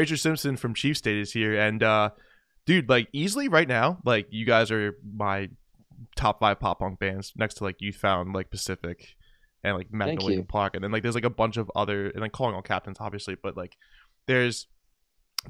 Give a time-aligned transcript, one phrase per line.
[0.00, 2.08] Fraser Simpson from Chief State is here, and uh,
[2.64, 5.50] dude, like easily right now, like you guys are my
[6.16, 9.14] top five pop punk bands next to like Youth Fountain, like Pacific,
[9.62, 10.42] and like Magnolia you.
[10.42, 12.96] Park, and then like there's like a bunch of other and like calling all captains,
[12.98, 13.76] obviously, but like
[14.24, 14.68] there's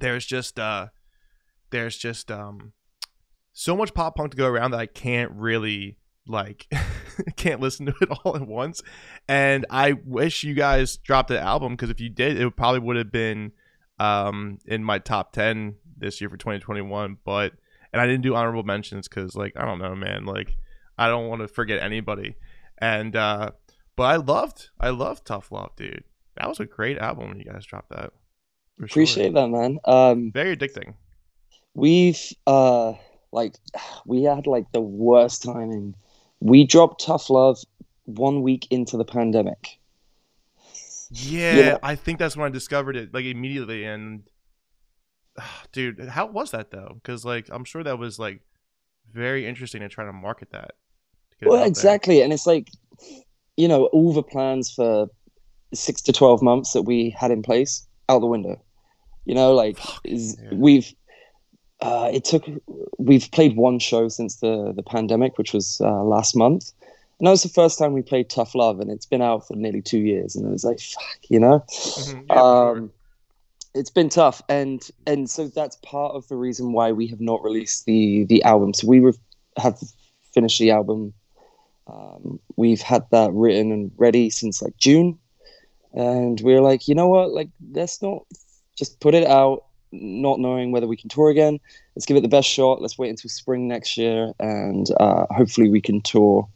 [0.00, 0.88] there's just uh
[1.70, 2.72] there's just um
[3.52, 6.66] so much pop punk to go around that I can't really like
[7.36, 8.82] can't listen to it all at once
[9.26, 12.94] and i wish you guys dropped an album because if you did it probably would
[12.94, 13.50] have been
[14.00, 17.52] um in my top 10 this year for 2021 but
[17.92, 20.56] and i didn't do honorable mentions because like i don't know man like
[20.98, 22.34] i don't want to forget anybody
[22.78, 23.50] and uh
[23.96, 26.04] but i loved i loved tough love dude
[26.36, 28.12] that was a great album when you guys dropped that
[28.78, 29.02] for sure.
[29.02, 29.78] Appreciate that, man.
[29.84, 30.94] Um, very addicting
[31.74, 32.94] we've uh,
[33.32, 33.56] like
[34.06, 35.94] we had like the worst timing.
[36.40, 37.58] We dropped Tough Love
[38.04, 39.78] one week into the pandemic.
[41.10, 41.78] Yeah, Yeah.
[41.82, 44.22] I think that's when I discovered it like immediately and
[45.72, 47.00] dude, how was that though?
[47.04, 48.40] Cuz like I'm sure that was like
[49.12, 50.72] very interesting to try to market that.
[51.32, 51.68] to get it out Well, there.
[51.68, 52.68] exactly, and it's like
[53.56, 55.06] you know all the plans for
[55.74, 58.60] six to twelve months that we had in place out the window.
[59.24, 60.92] You know, like is, we've
[61.80, 62.44] uh, it took
[62.98, 66.72] we've played one show since the the pandemic, which was uh, last month,
[67.20, 69.54] and that was the first time we played Tough Love, and it's been out for
[69.54, 71.62] nearly two years, and it was like fuck, you know.
[71.68, 72.90] Mhm, yeah, um,
[73.74, 77.44] it's been tough, and and so that's part of the reason why we have not
[77.44, 78.72] released the the album.
[78.72, 79.12] So we
[79.58, 79.78] have
[80.32, 81.12] finished the album.
[81.86, 85.18] Um, we've had that written and ready since like June,
[85.92, 88.22] and we're like, you know what, like let's not
[88.78, 91.60] just put it out, not knowing whether we can tour again.
[91.94, 92.80] Let's give it the best shot.
[92.80, 96.48] Let's wait until spring next year, and uh, hopefully we can tour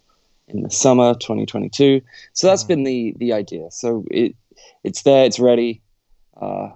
[0.49, 2.01] in the summer 2022.
[2.33, 2.69] So that's Mhm.
[2.69, 3.71] been the the idea.
[3.71, 4.35] So it
[4.83, 5.83] it's there, it's ready.
[6.41, 6.71] Uh,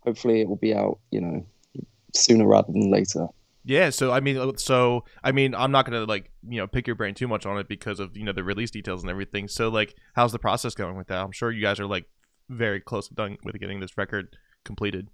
[0.00, 1.46] hopefully it will be out, you know,
[2.12, 3.28] sooner rather than later.
[3.64, 6.96] Yeah, so I mean, so I mean, I'm not gonna like you know pick your
[6.96, 9.48] brain too much on it because of you know the release details and everything.
[9.48, 11.22] So like, how's the process going with that?
[11.24, 12.04] I'm sure you guys are like
[12.50, 15.08] very close done with getting this record completed.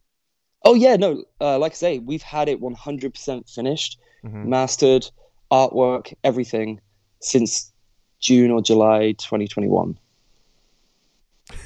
[0.65, 4.44] Oh yeah, no, uh, like I say, we've had it 100% finished, Mhm.
[4.47, 5.09] mastered,
[5.50, 6.81] artwork, everything
[7.21, 7.72] since
[8.21, 9.99] June or July 2021.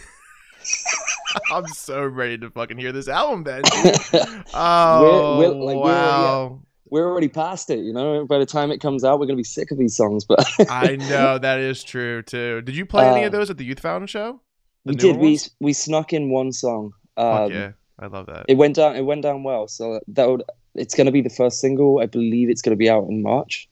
[1.50, 3.62] I'm so ready to fucking hear this album, then.
[3.62, 3.96] dude.
[4.54, 5.82] Oh we're- like, we're- yeah.
[5.82, 6.60] wow!
[6.90, 8.24] We're already past it, you know.
[8.24, 10.24] By the time it comes out, we're gonna be sick of these songs.
[10.24, 12.60] But I know that is true too.
[12.62, 14.40] Did you play any of Uh, those at the Youth Fountain show?
[14.84, 15.16] The we did.
[15.16, 15.50] We ones?
[15.60, 16.92] we snuck in one song.
[17.16, 18.44] Um, yeah, I love that.
[18.48, 18.94] It went down.
[18.94, 19.66] It went down well.
[19.66, 20.44] So that would.
[20.76, 22.00] It's going to be the first single.
[22.00, 23.68] I believe it's going to be out in March,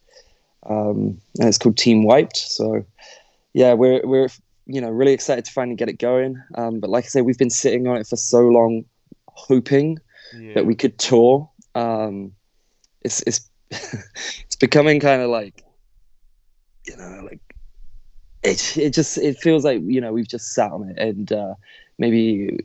[0.66, 2.36] um, and it's called Team Wiped.
[2.36, 2.84] So,
[3.52, 4.28] yeah, we're we're
[4.66, 6.42] you know really excited to finally get it going.
[6.54, 8.84] Um, but like I say, we've been sitting on it for so long,
[9.28, 9.98] hoping
[10.38, 10.54] yeah.
[10.54, 11.48] that we could tour.
[11.74, 12.32] Um,
[13.02, 15.64] it's it's it's becoming kind of like,
[16.86, 17.40] you know, like
[18.42, 18.76] it.
[18.76, 21.54] It just it feels like you know we've just sat on it, and uh,
[21.98, 22.58] maybe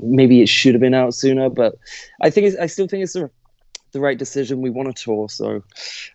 [0.00, 1.48] maybe it should have been out sooner.
[1.48, 1.76] But
[2.20, 3.30] I think it's, I still think it's the
[3.92, 4.62] the right decision.
[4.62, 5.62] We want to tour, so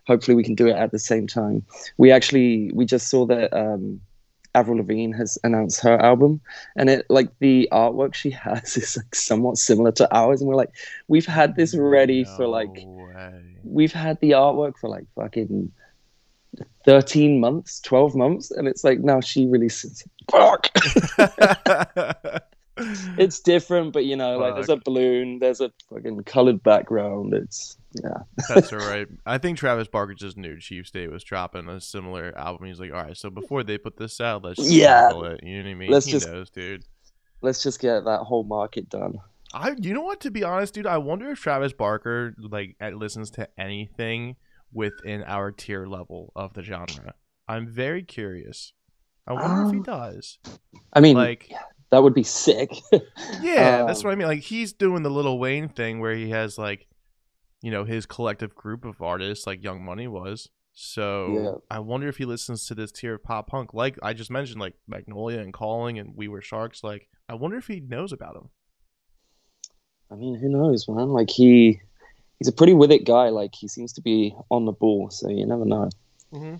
[0.06, 1.64] hopefully we can do it at the same time.
[1.98, 4.00] We actually we just saw that um,
[4.54, 6.40] Avril Lavigne has announced her album,
[6.76, 10.56] and it like the artwork she has is like somewhat similar to ours, and we're
[10.56, 10.74] like,
[11.08, 13.42] we've had this ready for like way.
[13.64, 15.72] we've had the artwork for like fucking
[16.86, 20.70] 13 months 12 months and it's like now she releases fuck
[22.78, 27.78] it's different but you know like there's a balloon there's a fucking colored background it's
[28.04, 28.18] yeah
[28.48, 29.06] That's all right.
[29.26, 32.66] I think Travis Barker just knew Chief State was dropping a similar album.
[32.66, 35.08] He's like, all right, so before they put this out, let's Yeah.
[35.08, 35.40] it.
[35.42, 35.90] You know what I mean?
[35.90, 36.84] Let's he just- knows, dude.
[37.40, 39.14] let's just get that whole market done
[39.54, 40.20] I, you know what?
[40.22, 44.36] To be honest, dude, I wonder if Travis Barker like listens to anything
[44.72, 47.14] within our tier level of the genre.
[47.48, 48.74] I'm very curious.
[49.26, 50.38] I wonder if he Um, does.
[50.92, 51.50] i mean Like,
[51.90, 52.70] that would be sick
[53.40, 54.28] yeah, that's um, what I mean.
[54.28, 56.86] Like, he's doing the Lil Wayne thing where he has like,
[57.62, 60.48] you know, his collective group of artists, like Young Money was.
[60.72, 61.76] So Yeah.
[61.76, 64.60] I wonder if he listens to this tier of pop punk, like I just mentioned,
[64.60, 66.84] like Magnolia and Calling and We Were Sharks.
[66.84, 68.50] Like, I wonder if he knows about them.
[70.10, 71.80] i mean who knows man like he
[72.38, 75.28] he's a pretty with it guy like he seems to be on the ball so
[75.28, 75.88] you never know
[76.32, 76.56] Mm-hmm.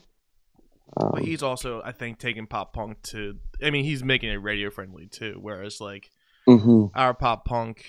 [0.97, 3.37] Um, But he's also, I think, taking pop punk to.
[3.63, 5.39] I mean, he's making it radio friendly too.
[5.41, 6.11] Whereas, like
[6.49, 6.91] mhm.
[6.95, 7.85] our pop punk,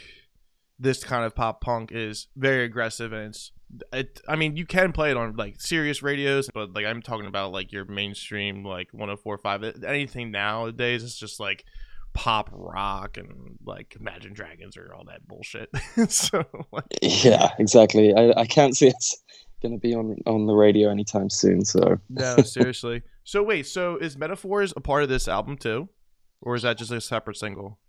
[0.80, 3.52] this kind of pop punk is very aggressive, and it's.
[3.92, 7.28] It, I mean, you can play it on like Sirius radios, but like I'm talking
[7.28, 9.84] about like your mainstream, like 104.5.
[9.84, 11.66] Anything nowadays is just like
[12.14, 15.70] pop rock and like Imagine Dragons or all that bullshit.
[16.10, 18.14] so like, Yeah, exactly.
[18.14, 19.18] I, I can't see us
[19.62, 21.66] going to be on on the radio anytime soon.
[21.66, 23.02] So no, seriously.
[23.24, 25.90] So wait, so is Metaphors a part of this album too,
[26.42, 27.80] or is that just a separate single?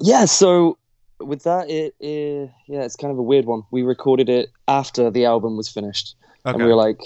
[0.00, 0.78] yeah, so
[1.20, 3.62] with that, it, it yeah, it's kind of a weird one.
[3.70, 6.54] We recorded it after the album was finished, Okay.
[6.54, 6.98] and we were like,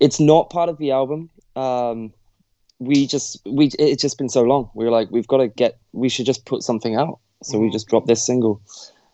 [0.00, 1.30] it's not part of the album.
[1.56, 2.12] Um,
[2.80, 4.70] we just we it's just been so long.
[4.74, 5.78] We were like, we've got to get.
[5.92, 7.20] We should just put something out.
[7.42, 7.72] So we Mhm.
[7.72, 8.60] just dropped this single,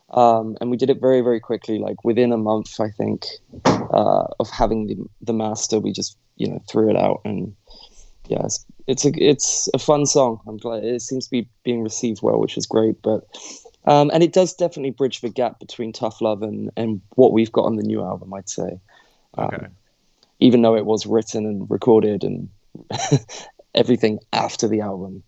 [0.09, 1.79] um, and we did it very very quickly.
[1.79, 3.25] Like within a month, I think,
[3.65, 7.55] uh, of having the the master, we just you know threw it out, and
[8.27, 10.39] yeah, it's, it's a it's a fun song.
[10.47, 13.01] I'm glad it seems to be being received well, which is great.
[13.01, 13.25] But
[13.85, 17.51] um, and it does definitely bridge the gap between Tough Love and and what we've
[17.51, 18.33] got on the new album.
[18.33, 18.79] I'd say.
[19.37, 19.67] Um, okay.
[20.39, 22.49] even though it was written and recorded and
[23.75, 25.23] everything after the album.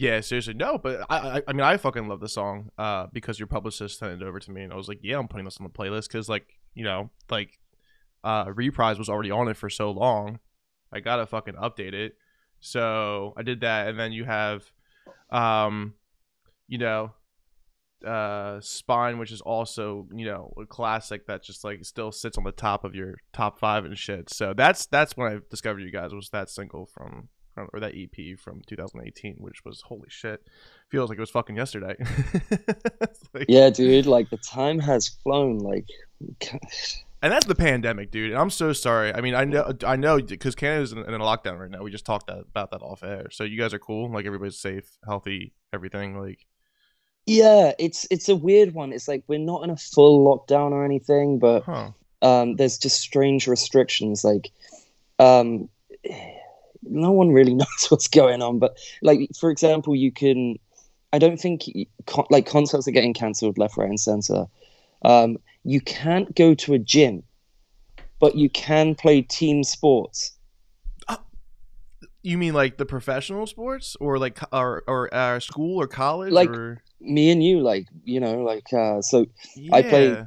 [0.00, 3.38] Yeah, seriously, no, but I, I, I mean, I fucking love the song, uh, because
[3.38, 5.58] your publicist sent it over to me, and I was like, yeah, I'm putting this
[5.60, 7.58] on the playlist, because like, you know, like,
[8.24, 10.38] uh, Reprise was already on it for so long,
[10.90, 12.14] I gotta fucking update it,
[12.60, 14.72] so I did that, and then you have,
[15.28, 15.92] um,
[16.66, 17.12] you know,
[18.02, 22.44] uh, Spine, which is also you know a classic that just like still sits on
[22.44, 24.30] the top of your top five and shit.
[24.30, 27.28] So that's that's when I discovered you guys was that single from
[27.66, 30.46] from- or that EP from 2018, which was holy shit.
[30.88, 31.96] Feels like it was fucking yesterday.
[33.32, 35.58] Like- Yeah, dude, like the time has flown.
[35.58, 35.86] Like,
[37.22, 38.30] And that's the pandemic, dude.
[38.30, 39.12] And I'm so sorry.
[39.12, 41.82] I mean, I know, I know, because Canada's in, in a lockdown right now.
[41.82, 43.26] We just talked that, about that off air.
[43.30, 44.10] So you guys are cool.
[44.10, 46.18] Like everybody's safe, healthy, everything.
[46.18, 46.46] Like,
[47.26, 48.92] yeah, it's it's a weird one.
[48.94, 51.90] It's like we're not in a full lockdown or anything, but huh?
[52.22, 54.24] um, there's just strange restrictions.
[54.24, 54.50] Like,
[55.18, 55.68] um,
[56.82, 58.58] no one really knows what's going on.
[58.58, 60.56] But like, for example, you can.
[61.12, 61.64] I don't think
[62.30, 64.46] like concerts are getting cancelled left, right, and center.
[65.02, 67.24] Um, you can't go to a gym,
[68.20, 70.36] but you can play team sports.
[72.22, 76.32] You mean like the professional sports, or like co- or or uh, school or college,
[76.32, 79.26] Like- or Me and you, like you know, like uh, so.
[79.72, 80.24] I play-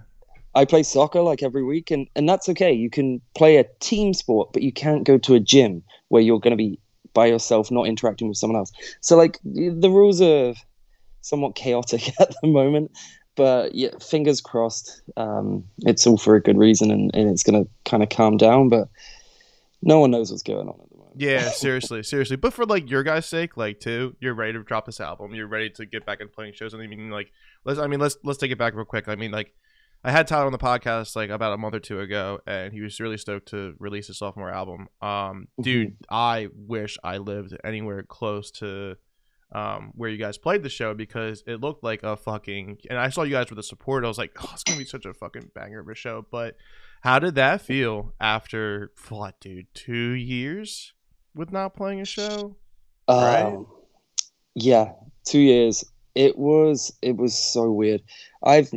[0.56, 2.72] I play soccer like every week, and, and that's okay.
[2.72, 5.82] You can play a team sport, but you can't go to a gym
[6.14, 6.80] where you're going to be
[7.16, 8.72] by yourself, not interacting with someone else.
[9.02, 10.54] So, like, the rules are
[11.22, 12.92] somewhat chaotic at the moment,
[13.36, 15.02] but yeah, fingers crossed.
[15.18, 18.38] Um, it's all for a good reason, and, and it's going to kind of calm
[18.38, 18.90] down, but
[19.82, 21.16] no one knows what's going on at the moment.
[21.18, 22.36] Yeah, seriously, seriously.
[22.36, 25.34] But for like your guys' sake, like too, you're ready to drop this album.
[25.34, 26.76] You're ready to get back and playing shows.
[26.76, 27.32] And I mean, like,
[27.66, 27.80] let's.
[27.80, 29.08] I mean, let's let's take it back real quick.
[29.08, 29.52] I mean, like,
[30.06, 32.82] I had Tyler on the podcast like about a month or two ago, and he
[32.82, 34.88] was really stoked to release his sophomore album.
[35.02, 38.96] Um, dude, I wish I lived anywhere close to
[39.54, 42.80] um where you guys played the show because it looked like a fucking.
[42.90, 44.04] And I saw you guys with the support.
[44.04, 46.26] I was like, oh, it's gonna be such a fucking banger of a show.
[46.30, 46.58] But
[47.02, 49.68] how did that feel after what, dude?
[49.74, 50.94] Two years
[51.34, 52.58] with not playing a show?
[53.10, 53.42] Right?
[53.42, 53.68] Um,
[54.56, 54.92] yeah,
[55.26, 55.84] two years.
[56.14, 58.02] It was it was so weird.
[58.44, 58.70] I've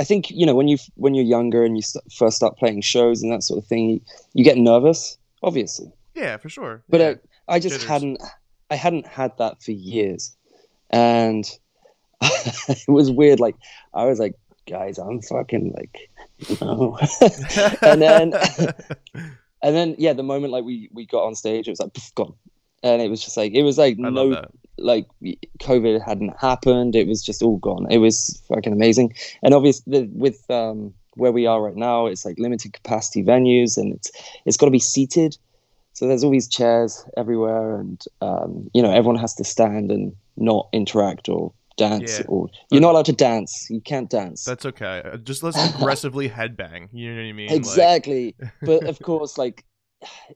[0.00, 2.80] I think you know when you when you're younger and you st- first start playing
[2.80, 4.00] shows and that sort of thing, you,
[4.34, 5.92] you get nervous, obviously.
[6.14, 6.82] Yeah, for sure.
[6.88, 7.06] But yeah.
[7.06, 7.14] uh,
[7.48, 7.88] I just Jitters.
[7.88, 8.22] hadn't
[8.70, 10.34] I hadn't had that for years,
[10.90, 11.44] and
[12.22, 13.40] it was weird.
[13.40, 13.56] Like
[13.94, 14.34] I was like,
[14.66, 16.10] guys, I'm fucking like,
[16.60, 16.98] no.
[17.82, 18.32] and then
[19.62, 22.14] and then yeah, the moment like we we got on stage, it was like poof,
[22.14, 22.34] gone,
[22.82, 24.50] and it was just like it was like I no love that.
[24.78, 25.06] Like
[25.60, 26.96] COVID hadn't happened.
[26.96, 27.86] It was just all gone.
[27.90, 29.14] It was fucking amazing.
[29.42, 33.94] And obviously with um, where we are right now, it's like limited capacity venues, and
[33.94, 34.10] it's
[34.44, 35.36] it's got to be seated.
[35.94, 40.14] So there's all these chairs everywhere, and um, you know everyone has to stand and
[40.36, 42.18] not interact or dance.
[42.18, 42.26] Yeah.
[42.28, 43.68] Or you're not allowed to dance.
[43.70, 44.44] You can't dance.
[44.44, 45.02] That's okay.
[45.04, 46.88] Uh, Just let's aggressively headbang.
[46.92, 47.48] You know what I mean?
[47.48, 48.34] Like- exactly.
[48.62, 49.64] but of course, like,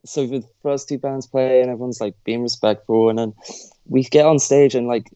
[0.04, 3.34] so the first two bands play, and everyone's like being respectful, and then
[3.86, 5.10] we get on stage, and like,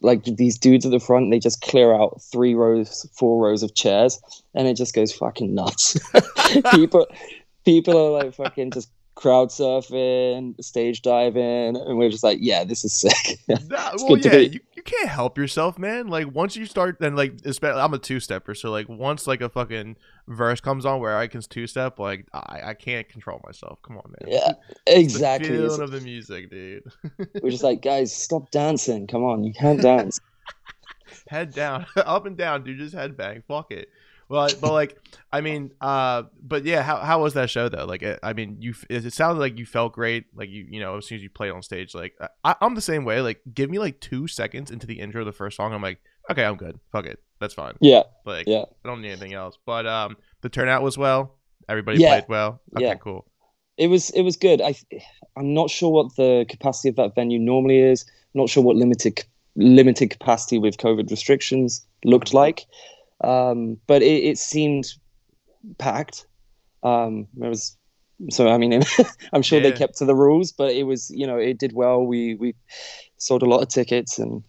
[0.00, 3.74] like these dudes at the front, they just clear out three rows, four rows of
[3.74, 4.20] chairs,
[4.54, 5.98] and it just goes fucking nuts.
[6.72, 7.06] people,
[7.64, 12.84] people are like fucking just crowd surfing, stage diving, and we're just like, yeah, this
[12.84, 13.40] is sick.
[13.48, 16.08] It's well, yeah, you, you can't help yourself, man.
[16.08, 19.40] Like once you start, then like, especially I'm a two stepper, so like once like
[19.40, 19.96] a fucking
[20.28, 23.80] verse comes on where I can two step, like I, I can't control myself.
[23.82, 24.32] Come on, man.
[24.32, 24.52] yeah,
[24.86, 25.48] It's exactly.
[25.48, 26.82] The feeling of the music, dude.
[27.42, 29.06] we're just like, guys, stop dancing.
[29.06, 30.20] Come on, you can't dance.
[31.28, 32.78] head down, up and down, dude.
[32.78, 33.42] Just head bang.
[33.48, 33.88] Fuck it.
[34.28, 34.98] Well, but like,
[35.32, 37.84] I mean, uh, but yeah, how, how was that show though?
[37.84, 40.24] Like, it, I mean, you it, sounded like you felt great.
[40.34, 42.14] Like you, you know, as soon as you played on stage, like
[42.44, 43.20] I, I'm the same way.
[43.20, 45.98] Like, give me like two seconds into the intro of the first song, I'm like,
[46.30, 46.78] okay, I'm good.
[46.92, 47.74] Fuck it, that's fine.
[47.80, 48.64] Yeah, Like, yeah.
[48.84, 49.58] I don't need anything else.
[49.64, 51.36] But um, the turnout was well.
[51.68, 52.20] Everybody Yeah.
[52.20, 52.60] played well.
[52.76, 52.94] Okay, Yeah.
[52.94, 53.26] cool.
[53.76, 54.62] It was it was good.
[54.62, 54.74] I
[55.36, 58.06] I'm not sure what the capacity of that venue normally is.
[58.32, 59.22] Not sure what limited
[59.54, 62.64] limited capacity with COVID restrictions looked like,
[63.22, 64.92] um, but it, it seemed
[65.78, 66.26] packed.
[66.82, 67.76] Um, there was
[68.30, 68.82] so I mean
[69.32, 72.04] I'm sure they kept to the rules, but it was you know it did well.
[72.04, 72.54] We we
[73.18, 74.42] sold a lot of tickets, and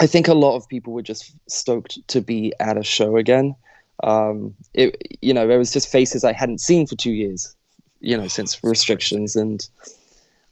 [0.00, 3.54] I think a lot of people were just stoked to be at a show again.
[4.02, 7.54] Um, it you know there was just faces I hadn't seen for two years
[8.00, 9.68] you know since restrictions and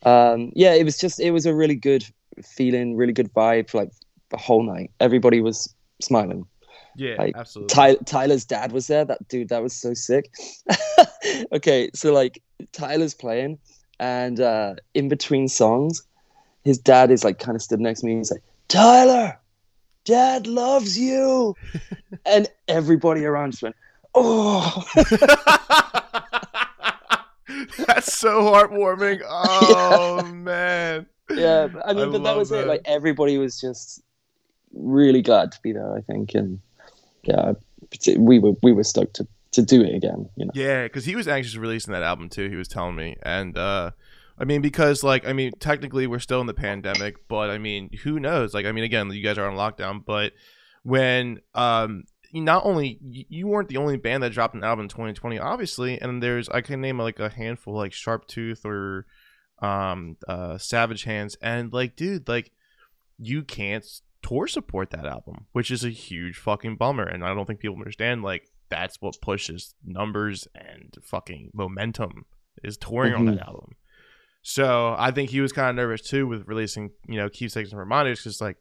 [0.05, 2.05] um yeah it was just it was a really good
[2.43, 3.91] feeling really good vibe like
[4.31, 6.47] the whole night everybody was smiling
[6.97, 7.75] Yeah, Like, absolutely.
[7.75, 10.31] Ty- tyler's dad was there that dude that was so sick
[11.53, 13.59] okay so like tyler's playing
[14.01, 16.03] and uh in between songs
[16.65, 19.39] his dad is like kind of stood next to me and he's like tyler
[20.05, 21.55] dad loves you
[22.27, 23.77] and everybody around just went
[24.15, 24.83] oh
[27.87, 29.21] That's so heartwarming.
[29.29, 31.07] Oh man.
[31.31, 32.63] yeah but- i mean I but that was that.
[32.65, 34.03] it like everybody was just
[34.73, 36.61] really glad to be there i think and
[37.27, 37.53] yeah
[38.19, 41.17] we were we were stoked to to do it again you know Yeah, because he
[41.17, 42.49] was anxious releasing that album too.
[42.49, 43.93] He was telling me, and uh,
[44.39, 47.91] I mean, because like, I mean, technically we're still in the pandemic, but I mean,
[48.03, 48.53] who knows?
[48.53, 50.33] Like, I mean, again, you guys are on lockdown, but
[50.83, 55.39] when um, not only you weren't the only band that dropped an album in 2020,
[55.39, 59.07] obviously, and there's I can name like a handful, like Sharp Tooth or
[59.61, 62.53] um, uh, Savage Hands, and like, dude, like,
[63.19, 63.87] you can't
[64.27, 67.77] tour support that album, which is a huge fucking bummer, and I don't think people
[67.77, 72.25] understand like that's what pushes numbers and fucking momentum
[72.65, 73.49] is touring on that mm-hmm.
[73.49, 73.77] album.
[74.43, 77.79] So I think he was kind of nervous too with releasing, you know, keepsakes and
[77.79, 78.57] reminders because like,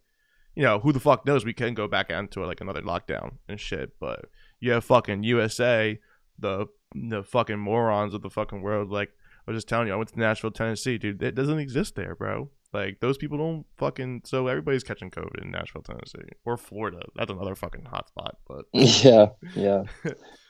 [0.55, 1.45] you know, who the fuck knows?
[1.45, 3.91] We can go back into like another lockdown and shit.
[3.99, 4.25] But
[4.59, 5.99] you have fucking USA,
[6.39, 8.89] the the fucking morons of the fucking world.
[8.89, 9.09] Like
[9.47, 11.21] I was just telling you, I went to Nashville, Tennessee, dude.
[11.21, 12.49] It doesn't exist there, bro.
[12.75, 14.23] Like those people don't fucking.
[14.25, 16.99] So everybody's catching COVID in Nashville, Tennessee, or Florida.
[17.15, 18.37] That's another fucking hot spot.
[18.47, 19.83] But yeah yeah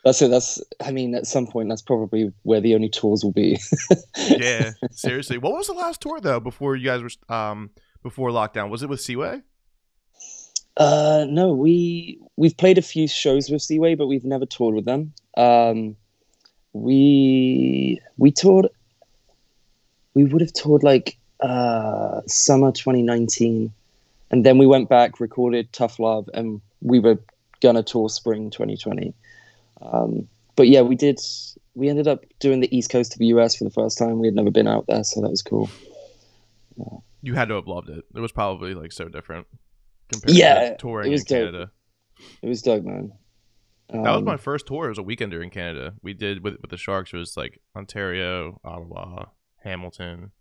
[0.03, 3.32] that's it that's i mean at some point that's probably where the only tours will
[3.32, 3.58] be
[4.27, 5.38] yeah, seriously.
[5.38, 7.70] What was the last tour though before you guys were um
[8.03, 8.70] before lockdown?
[8.70, 9.41] Was it with Seaway?
[10.77, 14.86] Uh, no, we we've played a few shows with Seaway, but we've never toured with
[14.86, 15.13] them.
[15.38, 15.96] Um,
[16.74, 18.67] we we toured.
[20.13, 23.72] We would have toured like uh, summer 2019,
[24.32, 27.18] and then we went back, recorded Tough Love, and we were
[27.62, 29.13] gonna tour spring 2020.
[29.82, 31.20] Um, but yeah, we did.
[31.75, 34.20] We ended up doing the East Coast of the US for the first time.
[34.20, 35.70] We had never been out there, so that was cool.
[37.22, 38.06] You had to have loved it.
[38.15, 39.48] It was probably like so different
[40.10, 41.39] compared Yeah, to touring it was in dope.
[41.51, 41.72] Canada.
[42.42, 43.12] It was dope, man.
[43.89, 44.86] That was Um, my first tour.
[44.86, 45.94] It was a weekender in Canada.
[46.01, 47.13] We did with with the Sharks.
[47.13, 49.25] It was like Ontario, Ottawa,
[49.63, 50.32] Hamilton,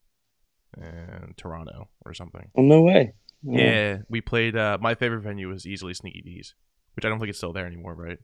[0.80, 2.50] and Toronto or something.
[2.56, 3.14] Oh no way.
[3.46, 3.52] Oh.
[3.56, 4.56] Yeah, we played.
[4.56, 6.54] Uh, my favorite venue was easily Sneaky Dee's,
[6.96, 8.18] which I don't think it's still there anymore, right?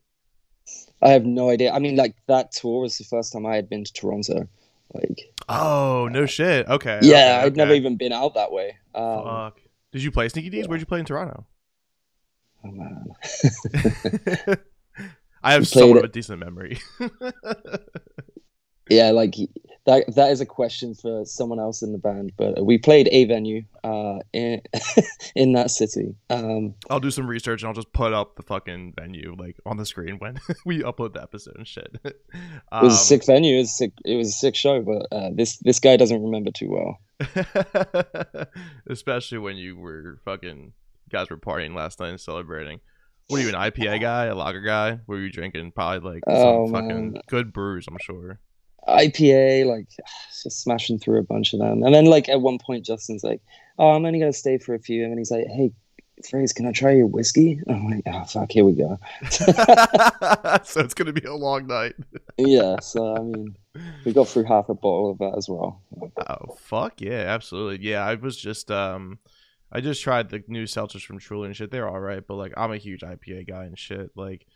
[1.03, 1.73] I have no idea.
[1.73, 4.49] I mean, like that tour was the first time I had been to Toronto.
[4.95, 6.67] Like, Oh no shit.
[6.69, 7.01] Okay.
[7.03, 8.77] yeah, okay, I'd never even been out that way.
[8.95, 9.61] Um, Fuck.
[9.93, 10.65] Did you play Sneaky Dee's?
[10.65, 10.69] yeah.
[10.69, 11.47] Where'd you play in Toronto?
[12.65, 13.07] oh man,
[15.43, 16.79] I have somewhat of a decent memory.
[18.91, 19.35] yeah, like
[19.87, 20.05] that.
[20.15, 22.33] That is a question for someone else in the band.
[22.37, 24.61] But we played a venue uh, in
[25.35, 26.15] in that city.
[26.29, 29.77] Um, I'll do some research and I'll just put up the fucking venue like on
[29.77, 31.91] the screen when we upload the episode and shit.
[32.05, 32.17] it
[32.71, 33.57] was a Um, sick venue.
[33.57, 33.93] It was a sick.
[34.05, 34.83] It was a sick show.
[34.83, 36.99] But uh, this this guy doesn't remember too well.
[38.89, 42.81] Especially when you were fucking you guys were partying last night and celebrating.
[43.29, 44.99] What are you, an IPA guy, a lager guy?
[45.07, 47.87] Were you drinking probably like Oh, some fucking good brews?
[47.87, 48.41] I'm sure.
[48.89, 49.89] IPA, like
[50.43, 51.83] just smashing through a bunch of them.
[51.83, 53.41] And then like at one point Justin's like,
[53.79, 55.73] Oh, I'm only gonna stay for a few and then he's like, Hey,
[56.29, 57.61] Phrase, can I try your whiskey?
[57.69, 58.99] I'm like, oh fuck, here we go.
[59.31, 61.95] so it's gonna be a long night.
[62.39, 63.57] yeah, so I mean
[64.05, 65.83] we got through half a bottle of that as well.
[66.29, 67.87] Oh fuck yeah, absolutely.
[67.87, 69.19] Yeah, I was just um
[69.73, 71.71] I just tried the new seltzers from Truly and shit.
[71.71, 74.11] They're all right, but like I'm a huge IPA guy and shit.
[74.15, 74.47] Like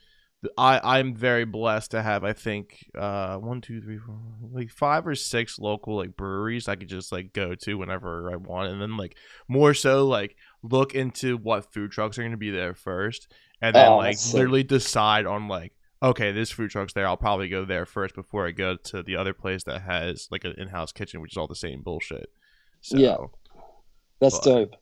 [0.57, 4.19] I I'm very blessed to have I think uh one two three four
[4.51, 8.35] like five or six local like breweries I could just like go to whenever I
[8.35, 9.15] want, and then like
[9.47, 13.87] more so like look into what food trucks are gonna be there first, and then
[13.89, 15.73] Oh, like literally decide on like
[16.03, 17.07] okay, this food truck's there.
[17.07, 20.43] I'll probably go there first before I go to the other place that has like
[20.43, 22.29] an in-house kitchen, which is all the same bullshit.
[22.81, 23.17] So, Yeah.
[24.19, 24.75] That's But- dope.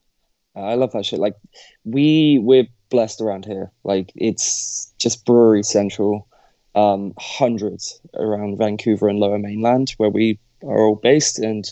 [0.55, 1.19] I love that shit.
[1.19, 1.35] Like
[1.83, 3.71] we we're blessed around here.
[3.83, 6.27] Like it's just brewery central.
[6.75, 11.65] Um, hundreds around Vancouver and Lower Mainland where we are all based, and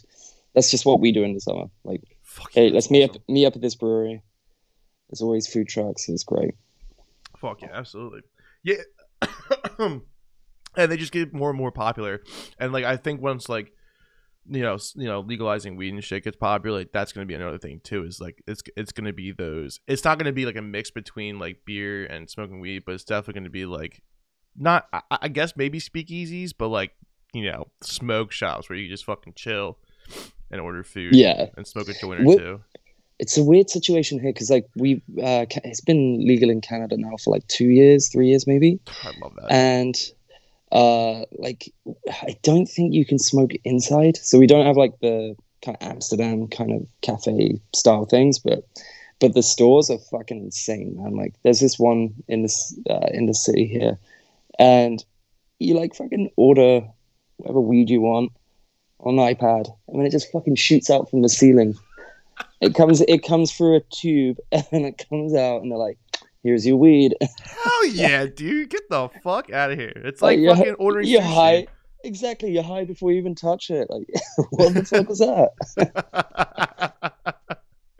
[0.54, 1.66] that's just what we do in the summer.
[1.84, 3.24] Like, fuck hey, let's that's meet up awesome.
[3.30, 4.22] meet up at this brewery.
[5.10, 6.10] There's always food trucks.
[6.10, 6.56] It's great.
[7.38, 8.22] Fuck yeah, absolutely.
[8.64, 8.82] Yeah.
[9.80, 10.02] and
[10.76, 12.22] they just get more and more popular.
[12.60, 13.72] And like I think once like
[14.50, 17.58] you know, you know, legalizing weed and shit gets popular, like that's gonna be another
[17.58, 18.04] thing too.
[18.04, 19.80] Is like it's it's gonna be those.
[19.88, 23.04] It's not gonna be like a mix between like beer and smoking weed, but it's
[23.04, 24.02] definitely gonna be like
[24.56, 24.88] not.
[24.92, 26.92] I, I guess maybe speakeasies, but like
[27.34, 29.78] you know, smoke shops where you just fucking chill
[30.52, 31.16] and order food.
[31.16, 32.62] Yeah, And smoke a joint or two.
[33.20, 37.16] it's a weird situation here because like we uh, it's been legal in Canada now
[37.24, 38.80] for like two years, three years maybe.
[39.04, 39.52] I love that.
[39.52, 39.96] and
[40.72, 41.74] uh like
[42.10, 44.18] i don't think you can smoke inside.
[44.18, 48.64] So we don't have like the kind of amsterdam kind of cafe style things but
[49.22, 51.16] but the stores are fucking insane man.
[51.16, 53.98] Like there's this one in this uh, in the city here.
[54.60, 55.06] And
[55.60, 56.82] you like fucking order
[57.38, 58.32] whatever weed you want
[59.00, 61.76] on an ipad and then it just fucking shoots out from the ceiling.
[62.60, 66.00] It comes it comes through a tube and it comes out and they're like
[66.44, 68.70] here's your weed Hell yeah, dude!
[68.70, 69.94] Get the fuck out of here.
[69.96, 71.34] It's Like, like you're- fucking ordering you're sushi.
[71.34, 71.68] high.
[72.04, 73.88] Exactly, you're high before you even touch it.
[73.90, 74.08] Like,
[74.50, 75.52] what the fuck was that?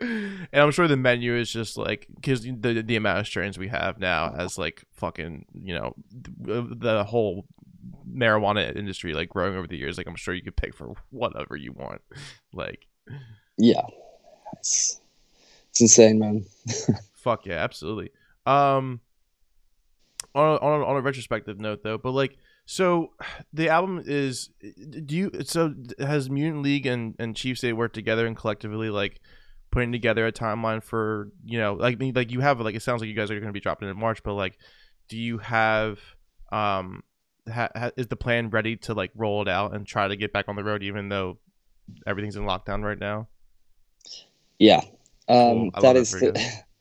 [0.00, 3.68] and I'm sure the menu is just like because the the amount of strains we
[3.68, 7.46] have now as like fucking you know the whole
[8.12, 9.98] marijuana industry like growing over the years.
[9.98, 12.00] Like I'm sure you could pick for whatever you want.
[12.52, 12.86] Like
[13.56, 13.82] Yeah,
[14.58, 15.00] it's
[15.70, 16.44] it's insane, man.
[17.14, 18.10] fuck yeah, absolutely.
[18.46, 19.00] Um,
[20.34, 23.12] on a, on a, on a retrospective note though, but like so
[23.52, 24.50] the album is
[25.04, 29.20] do you so has Mutant League and and Chief State worked together and collectively like
[29.70, 33.08] putting together a timeline for you know like like you have like it sounds like
[33.08, 34.58] you guys are going to be dropping in March, but like
[35.08, 35.98] do you have
[36.50, 37.02] um
[37.50, 40.32] ha, ha, is the plan ready to like roll it out and try to get
[40.32, 41.38] back on the road even though
[42.06, 43.28] everything's in lockdown right now?
[44.58, 44.82] Yeah,
[45.28, 46.62] um, love that that is the.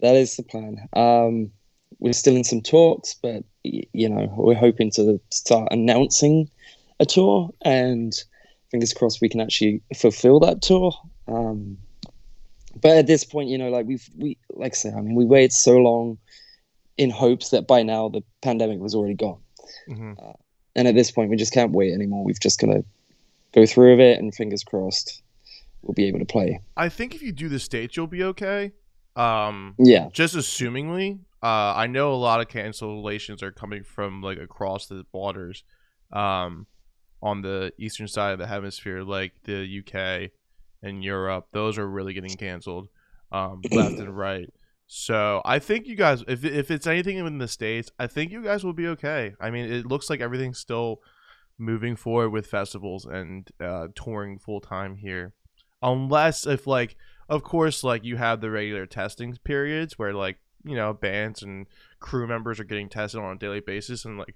[0.00, 0.88] that is the plan.
[0.94, 1.50] Um,
[1.98, 6.50] we're still in some talks, but you know, we're hoping to start announcing
[6.98, 8.12] a tour, and
[8.70, 10.92] fingers crossed we can actually fulfill that tour.
[11.28, 11.78] Um,
[12.80, 15.24] but at this point, you know, like we've we like I said, I mean, we
[15.24, 16.18] waited so long
[16.96, 19.40] in hopes that by now the pandemic was already gone.
[19.86, 20.12] hmm
[20.76, 22.84] and at this point we just can't wait anymore we've just got to
[23.52, 25.22] go through with it and fingers crossed
[25.82, 28.72] we'll be able to play I think if you do the states, you'll be okay.
[29.16, 30.08] Um, yeah.
[30.12, 35.04] just assumingly uh i know a lot of cancellations are coming from like across the
[35.12, 35.64] borders,
[36.12, 36.66] um
[37.22, 40.30] on the eastern side of the hemisphere like the uk
[40.82, 41.48] and europe.
[41.52, 42.88] Those are really getting canceled
[43.32, 44.48] um left and right.
[44.86, 48.42] So i think you guys if, if it's anything in the states i think you
[48.42, 49.34] guys will be okay.
[49.40, 51.00] I mean it looks like everything's still
[51.58, 55.32] moving forward with festivals and uh touring full time here.
[55.82, 56.96] Unless if like
[57.30, 61.66] of course like you have the regular testing periods where like you know bands and
[62.00, 64.34] crew members are getting tested on a daily basis and like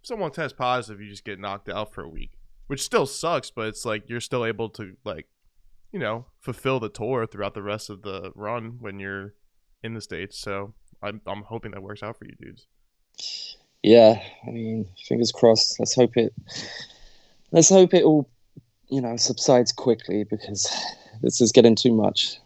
[0.00, 2.32] if someone tests positive you just get knocked out for a week
[2.66, 5.26] which still sucks but it's like you're still able to like
[5.90, 9.34] you know fulfill the tour throughout the rest of the run when you're
[9.82, 12.66] in the states so i'm, I'm hoping that works out for you dudes.
[13.82, 15.80] Yeah i mean fingers crossed.
[15.80, 16.34] Let's hope it
[17.50, 18.28] let's hope it all
[18.88, 20.70] you know subsides quickly because
[21.22, 22.38] this is getting too much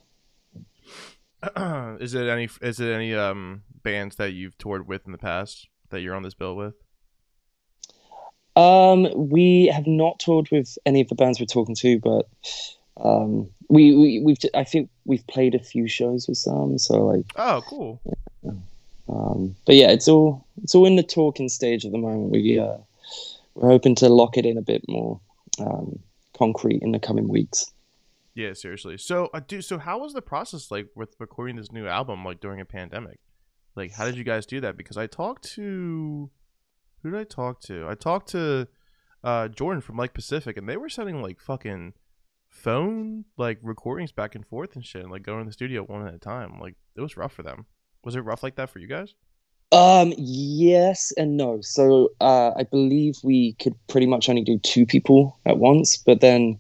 [2.01, 5.69] is it any is it any um bands that you've toured with in the past
[5.91, 6.75] that you're on this bill with
[8.57, 12.29] um we have not toured with any of the bands we're talking to but
[13.03, 17.25] um we, we we've i think we've played a few shows with some so like
[17.37, 18.01] oh cool
[19.11, 22.31] Um, but yeah, it's all it's all in the talking stage at the moment.
[22.31, 22.77] We uh,
[23.55, 25.21] we're hoping to lock it in a bit more
[25.59, 25.99] um,
[26.37, 27.73] concrete in the coming weeks.
[28.41, 28.97] Yeah, seriously.
[28.97, 32.41] So, uh, dude, so how was the process like with recording this new album like
[32.41, 33.19] during a pandemic?
[33.77, 34.79] Like, how did you guys do that?
[34.79, 36.31] Because I talked to
[37.03, 37.87] who did I talk to?
[37.87, 38.67] I talked to
[39.23, 41.93] uh, Jordan from like Pacific, and they were sending like fucking
[42.49, 46.07] phone like recordings back and forth and shit, and, like going to the studio one
[46.09, 46.59] at a time.
[46.59, 47.67] Like, it was rough for them.
[48.05, 49.15] Was it rough like that for you guys?
[49.71, 51.61] Um, yes and no.
[51.61, 56.23] So uh, I believe we could pretty much only do two people at once, but
[56.23, 56.59] then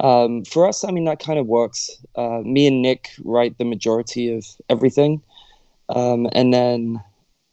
[0.00, 1.90] um, for us, I mean that kind of works.
[2.16, 5.22] Uh, me and Nick write the majority of everything,
[5.88, 7.02] um, and then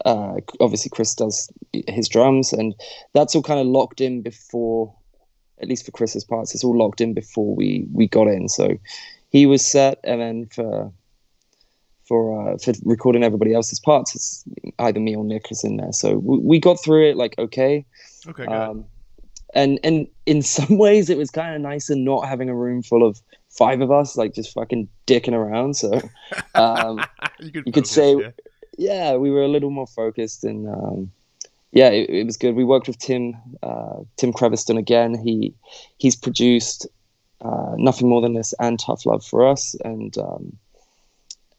[0.05, 1.51] uh, obviously Chris does
[1.87, 2.73] his drums, and
[3.13, 4.93] that's all kind of locked in before,
[5.61, 8.47] at least for Chris's parts, it's all locked in before we we got in.
[8.47, 8.77] So
[9.29, 10.91] he was set, and then for
[12.07, 14.43] for uh, for recording everybody else's parts, it's
[14.79, 15.91] either me or Nick is in there.
[15.91, 17.85] So we, we got through it like okay.
[18.25, 18.49] Okay, good.
[18.49, 18.85] Um,
[19.53, 23.05] and and in some ways, it was kind of nicer not having a room full
[23.07, 25.75] of five of us, like just fucking dicking around.
[25.75, 26.01] So
[26.55, 27.03] um,
[27.39, 28.31] you could, you could say- yeah.
[28.77, 31.11] yeah, we were a little more focused, and um,
[31.71, 32.55] yeah, it, it was good.
[32.55, 35.17] We worked with Tim uh, Tim Creviston again.
[35.17, 35.53] He
[35.97, 36.87] he's produced
[37.41, 40.57] uh, nothing more than this and Tough Love for us, and um,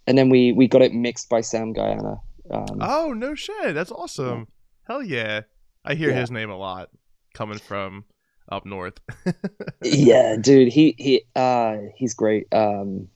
[0.06, 2.20] and then we we got it mixed by Sam Guaiana.
[2.50, 4.46] Um, Oh no shit, that's awesome.
[4.86, 5.42] Hell yeah.
[5.84, 6.20] I hear Yeah.
[6.20, 6.88] his name a lot
[7.38, 8.04] coming from
[8.50, 8.98] up north.
[9.82, 12.52] yeah, dude, he he uh, he's great.
[12.52, 13.08] Um,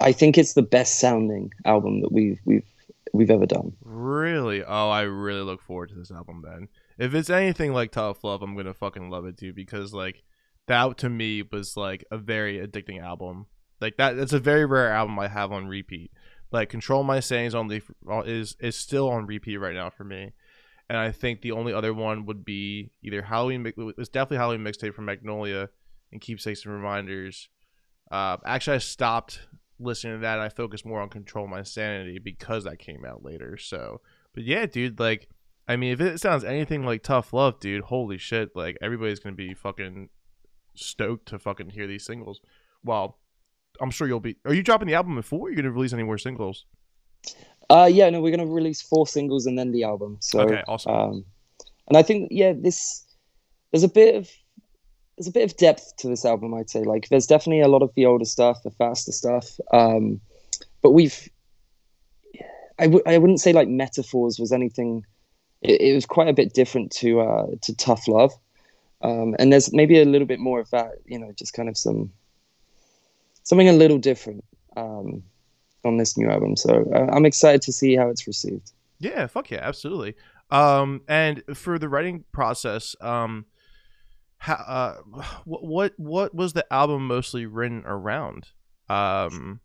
[0.00, 2.66] I think it's the best sounding album that we've we've
[3.12, 3.72] we've ever done.
[3.82, 4.62] Really?
[4.64, 6.68] Oh, I really look forward to this album then.
[6.98, 10.22] If it's anything like Tough Love, I'm gonna fucking love it too because like
[10.68, 13.46] that to me was like a very addicting album.
[13.80, 16.12] Like that, that's a very rare album I have on repeat.
[16.52, 17.82] Like Control My Sanity on the
[18.24, 20.32] is is still on repeat right now for me,
[20.88, 23.62] and I think the only other one would be either Halloween.
[23.62, 25.68] Mi- It definitely Halloween mixtape from Magnolia
[26.12, 27.48] and Keepsakes and Reminders.
[28.10, 29.40] Uh, actually, I stopped
[29.80, 30.38] listening to that.
[30.40, 33.56] I focused more on Control My Sanity because that came out later.
[33.56, 34.00] So,
[34.34, 35.28] but yeah, dude, like,
[35.66, 39.34] I mean, if it sounds anything like Tough Love, dude, holy shit, like everybody's gonna
[39.34, 40.10] be fucking
[40.74, 42.40] stoked to fucking hear these singles.
[42.84, 43.18] Well,
[43.80, 44.36] I'm sure you'll be.
[44.44, 45.48] Are you dropping the album before?
[45.48, 46.66] you're gonna release any more singles?
[47.74, 50.16] Uh, yeah, no, we're gonna release four singles and then the album.
[50.20, 50.94] So, Okay, awesome.
[50.94, 51.24] Um,
[51.88, 53.04] and I think yeah, this
[53.72, 54.30] there's a bit of
[55.16, 56.54] there's a bit of depth to this album.
[56.54, 59.58] I'd say like there's definitely a lot of the older stuff, the faster stuff.
[59.72, 60.20] Um,
[60.82, 61.28] but we've
[62.78, 65.04] I w- I wouldn't say like metaphors was anything.
[65.60, 68.32] It, it was quite a bit different to uh, to tough love.
[69.02, 71.76] Um, and there's maybe a little bit more of that, you know, just kind of
[71.76, 72.12] some
[73.42, 74.44] something a little different
[74.76, 75.22] um,
[75.84, 76.56] on this new album.
[76.56, 78.72] So uh, I'm excited to see how it's received.
[78.98, 80.14] Yeah, fuck yeah, absolutely.
[80.50, 83.46] Um, and for the writing process, um,
[84.38, 84.94] how, uh,
[85.44, 88.48] what what what was the album mostly written around?
[88.88, 89.60] Um,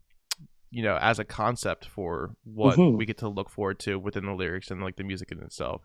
[0.70, 2.96] you know, as a concept for what Mhm.
[2.96, 5.82] we get to look forward to within the lyrics and like the music in itself.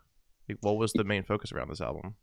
[0.48, 2.14] Like, what was the main focus around this album?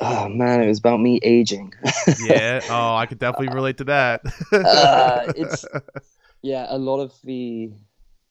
[0.00, 1.72] Oh man, it was about me aging.
[2.24, 2.60] Yeah.
[2.70, 4.20] oh, I could definitely relate to that.
[4.52, 5.64] Uh, it's-
[6.42, 7.70] yeah, a lot of the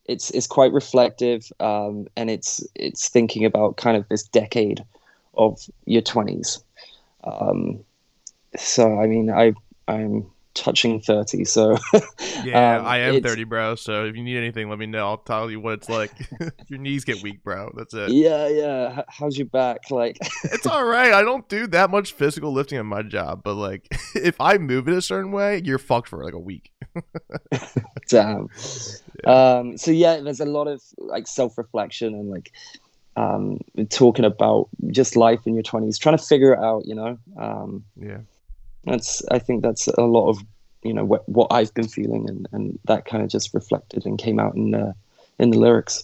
[0.05, 4.83] it's it's quite reflective, um, and it's it's thinking about kind of this decade
[5.35, 6.63] of your twenties.
[7.23, 7.83] Um,
[8.57, 9.53] so I mean, I
[9.87, 11.77] I'm touching thirty, so
[12.43, 13.75] yeah, um, I am it's- 30, bro.
[13.75, 15.07] So if you need anything, let me know.
[15.07, 16.11] I'll tell you what it's like.
[16.67, 17.71] Your knees get weak, bro.
[17.77, 18.11] That's it.
[18.11, 18.99] yeah, yeah.
[18.99, 19.89] H- How's your back?
[19.91, 21.13] Like, It's all right.
[21.13, 24.87] I don't do that much physical lifting in my job, but like if I move
[24.87, 26.71] it a certain way, you're fucked for like a week.
[28.09, 28.47] damn.
[29.25, 32.51] Um, so yeah, there's a lot of like self-reflection and like
[33.15, 33.59] um,
[33.89, 36.85] talking about just life in your twenties, trying to figure it out.
[36.85, 38.19] You know, um, Yeah.
[38.83, 40.39] That's I think that's a lot of
[40.83, 44.17] you know what, what I've been feeling, and, and that kind of just reflected and
[44.17, 44.95] came out in the
[45.39, 46.03] in the lyrics.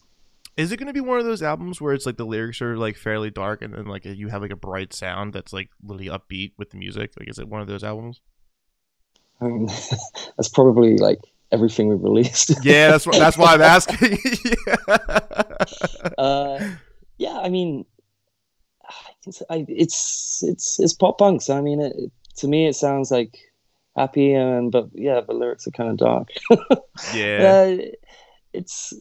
[0.55, 2.77] Is it going to be one of those albums where it's like the lyrics are
[2.77, 6.09] like fairly dark and then like you have like a bright sound that's like literally
[6.09, 7.11] upbeat with the music?
[7.19, 8.21] Like, is it one of those albums?
[9.39, 9.67] I mean,
[10.37, 11.19] that's probably like
[11.51, 12.53] everything we've released.
[12.63, 14.17] Yeah, that's that's why I'm asking.
[14.67, 14.97] yeah.
[16.17, 16.69] uh,
[17.17, 17.85] yeah, I mean,
[18.83, 21.41] I I, it's it's it's pop punk.
[21.43, 23.37] So I mean, it- to me, it sounds like
[23.95, 26.29] happy, and but yeah, the lyrics are kind of dark.
[27.13, 27.77] yeah.
[27.77, 27.77] Uh,
[28.53, 28.93] it's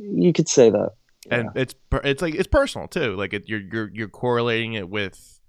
[0.00, 0.92] you could say that.
[1.30, 3.14] and it's it's like it's personal too.
[3.16, 5.40] Like it, you're you're you're correlating it with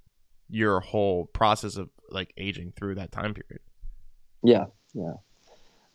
[0.49, 3.62] your whole process of like aging through that time period.
[4.43, 5.13] Yeah, yeah.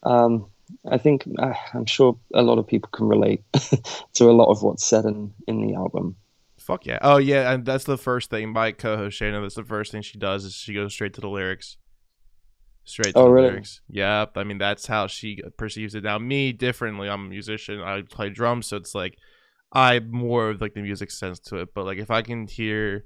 [0.03, 0.47] Um,
[0.91, 3.43] I think uh, I'm sure a lot of people can relate
[4.15, 6.17] to a lot of what's said in in the album.
[6.71, 7.01] Fuck yeah.
[7.03, 8.53] Oh yeah, and that's the first thing.
[8.53, 11.29] My co-host Shana, that's the first thing she does is she goes straight to the
[11.29, 11.77] lyrics.
[12.85, 13.49] Straight to Oh, the really?
[13.49, 13.81] lyrics.
[13.89, 14.37] Yep.
[14.37, 16.05] I mean that's how she perceives it.
[16.05, 17.09] Now me differently.
[17.09, 17.81] I'm a musician.
[17.81, 19.19] I play drums, so it's like
[19.73, 21.71] I more of like the music sense to it.
[21.75, 23.05] But like if I can hear,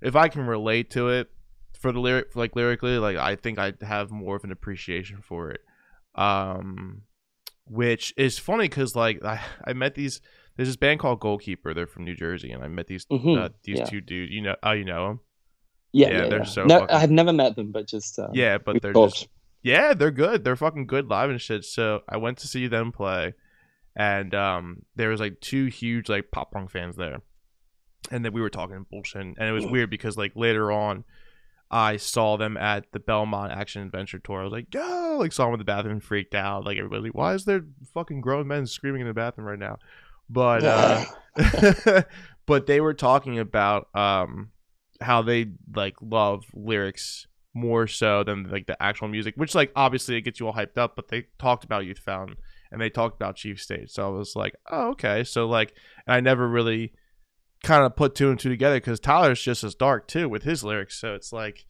[0.00, 1.28] if I can relate to it
[1.78, 5.50] for the lyric, like lyrically, like I think I have more of an appreciation for
[5.50, 5.60] it.
[6.14, 7.02] Um,
[7.66, 10.22] which is funny because like I I met these.
[10.56, 11.74] There's this band called Goalkeeper.
[11.74, 13.84] They're from New Jersey, and I met these Mhm, uh, these yeah.
[13.86, 14.32] two dudes.
[14.32, 15.20] You know, oh, you know them.
[15.92, 18.58] Yeah, Yeah, yeah, they're so No, fucking- I've never met them, but just uh, Yeah,
[18.58, 19.14] but they're talked.
[19.14, 19.28] just
[19.62, 20.44] yeah, they're good.
[20.44, 21.64] They're fucking good live and shit.
[21.64, 23.34] So I went to see them play,
[23.96, 27.18] and um, there was like two huge like pop punk fans there,
[28.10, 31.04] and then we were talking bullshit, and it was weird because like later on,
[31.70, 34.40] I saw them at the Belmont Action Adventure Tour.
[34.40, 36.64] I was like, yo, like saw them in the bathroom, freaked out.
[36.64, 37.64] Like everybody, like, why is there
[37.94, 39.78] fucking grown men screaming in the bathroom right now?
[40.28, 41.04] But uh,
[42.46, 44.50] but they were talking about um
[45.00, 50.16] how they like love lyrics more so than like the actual music, which like obviously
[50.16, 50.96] it gets you all hyped up.
[50.96, 52.36] But they talked about Youth Fountain
[52.72, 55.24] and they talked about Chief State, so I was like, oh okay.
[55.24, 55.74] So like,
[56.06, 56.92] and I never really
[57.62, 60.62] kind of put two and two together because Tyler's just as dark too with his
[60.62, 61.00] lyrics.
[61.00, 61.64] So it's like,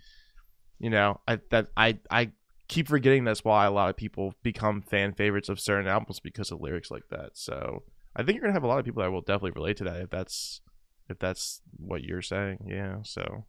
[0.79, 2.33] you know, I that I I
[2.69, 6.51] keep forgetting that's why a lot of people become fan favorites of certain albums because
[6.51, 7.31] of lyrics like that.
[7.35, 7.83] So
[8.17, 10.01] I think you're gonna have a lot of people that will definitely relate to that
[10.01, 10.61] if that's
[11.09, 12.67] if that's what you're saying.
[12.69, 12.99] Yeah.
[13.03, 13.45] So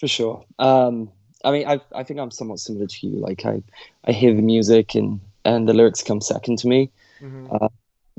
[0.00, 0.44] for sure.
[0.58, 1.10] Um,
[1.44, 3.18] I mean, I I think I'm somewhat similar to you.
[3.18, 3.62] Like I
[4.04, 6.90] I hear the music and and the lyrics come second to me.
[7.20, 7.54] Mm-hmm.
[7.54, 7.68] Uh,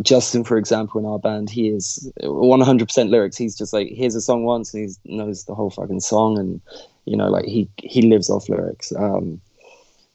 [0.02, 3.38] Justin, for example, in our band, he is 100% lyrics.
[3.38, 6.60] He's just like, hears a song once and he knows the whole fucking song, and
[7.06, 8.92] you know, like he he lives off lyrics.
[8.96, 9.40] Um,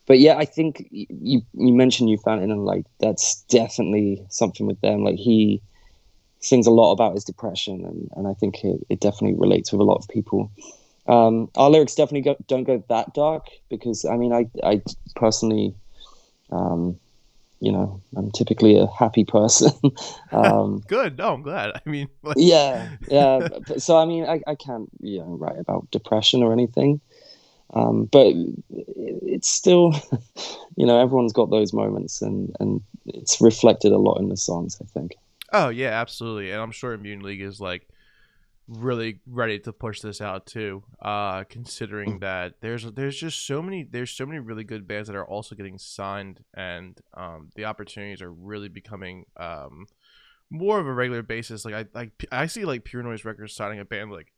[0.08, 5.04] but yeah, I think you you mentioned Fountain, and like that's definitely something with them.
[5.04, 5.60] Like he
[6.40, 9.82] sings a lot about his depression, and and I think it, it definitely relates with
[9.82, 10.50] a lot of people.
[11.06, 14.82] Um, our lyrics definitely go, don't go that dark because I mean, I I
[15.14, 15.74] personally.
[16.50, 16.98] Um,
[17.60, 19.72] you know, I'm typically a happy person.
[20.32, 21.18] um, Good.
[21.18, 21.72] No, I'm glad.
[21.74, 22.36] I mean, like...
[22.38, 23.48] yeah, yeah.
[23.76, 27.00] so I mean, I, I can't you know write about depression or anything,
[27.74, 28.34] um, but
[28.70, 29.92] it's still,
[30.76, 34.78] you know, everyone's got those moments, and and it's reflected a lot in the songs.
[34.80, 35.16] I think.
[35.52, 37.88] Oh yeah, absolutely, and I'm sure Mutant League is like
[38.68, 40.82] really ready to push this out too.
[41.00, 42.20] Uh, considering mm.
[42.20, 45.54] that there's there's just so many there's so many really good bands that are also
[45.54, 49.86] getting signed, and um, the opportunities are really becoming um,
[50.50, 51.64] more of a regular basis.
[51.64, 54.32] Like I like I see like Pure Noise Records signing a band like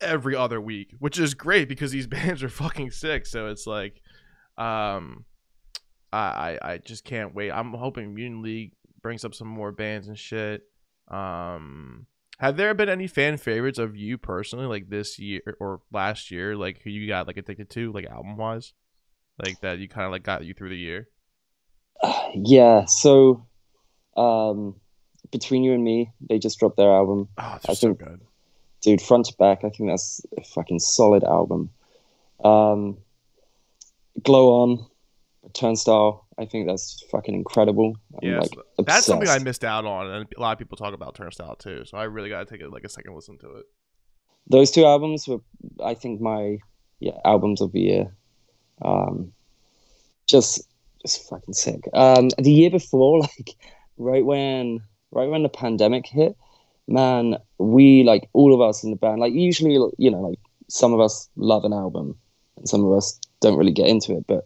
[0.00, 3.26] every other week, which is great because these bands are fucking sick.
[3.26, 4.00] So it's like,
[4.58, 5.24] um,
[6.12, 7.50] I I, I just can't wait.
[7.50, 10.62] I'm hoping Mutant League brings up some more bands and shit.
[11.08, 12.06] Um,
[12.38, 16.56] have there been any fan favorites of you personally, like this year or last year,
[16.56, 18.72] like who you got like addicted to, like album wise,
[19.42, 21.08] like that you kind of like got you through the year?
[22.34, 22.86] yeah.
[22.86, 23.46] So,
[24.16, 24.76] um,
[25.30, 27.28] between you and me, they just dropped their album.
[27.36, 28.20] Oh, I so think, good,
[28.80, 29.00] dude.
[29.02, 31.70] Front to back, I think that's a fucking solid album.
[32.44, 32.98] Um,
[34.22, 34.86] Glow on,
[35.52, 36.26] Turnstile.
[36.38, 37.96] I think that's fucking incredible.
[38.22, 38.52] yeah, like,
[38.86, 41.84] that's something I missed out on, and a lot of people talk about Turnstile too.
[41.84, 43.66] So I really got to take it like a second listen to it.
[44.48, 45.40] Those two albums were,
[45.84, 46.58] I think, my
[46.98, 48.16] yeah albums of the year.
[48.82, 49.32] Um,
[50.26, 50.66] just
[51.02, 51.88] just fucking sick.
[51.92, 53.56] Um, the year before, like
[53.98, 56.36] right when right when the pandemic hit,
[56.90, 60.92] man, we like all of us in the band, like usually, you know, like some
[60.92, 62.16] of us love an album
[62.56, 64.44] and some of us don't really get into it, but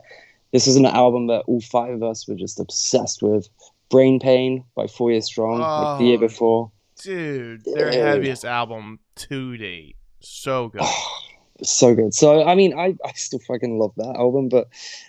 [0.52, 3.48] this is an album that all five of us were just obsessed with.
[3.90, 6.72] Brain Pain by Four Years Strong, oh, like the year oh, before.
[7.02, 8.00] Dude, their dude.
[8.00, 9.96] heaviest album to date.
[10.20, 10.82] So good.
[11.62, 12.14] so good.
[12.14, 14.68] So I mean, I, I still fucking love that album, but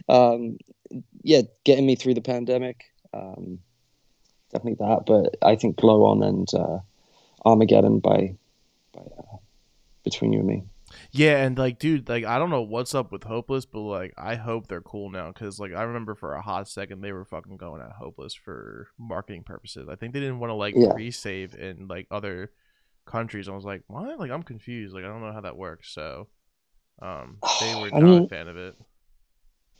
[0.10, 0.58] um,
[1.24, 3.60] yeah, getting me through the pandemic, um,
[4.52, 5.04] definitely that.
[5.06, 6.80] But I think Glow On and uh,
[7.46, 8.36] Armageddon by
[8.94, 9.38] by uh,
[10.04, 10.64] Between You and Me.
[11.12, 14.36] Yeah, and like, dude, like, I don't know what's up with Hopeless, but like, I
[14.36, 17.58] hope they're cool now because, like, I remember for a hot second they were fucking
[17.58, 19.88] going at Hopeless for marketing purposes.
[19.90, 20.90] I think they didn't want to like yeah.
[20.90, 22.52] resave in like other
[23.06, 23.48] countries.
[23.48, 24.20] I was like, what?
[24.20, 24.94] Like, I'm confused.
[24.94, 25.94] Like, I don't know how that works.
[25.94, 26.28] So,
[27.02, 28.76] um, they were not mean, a fan of it.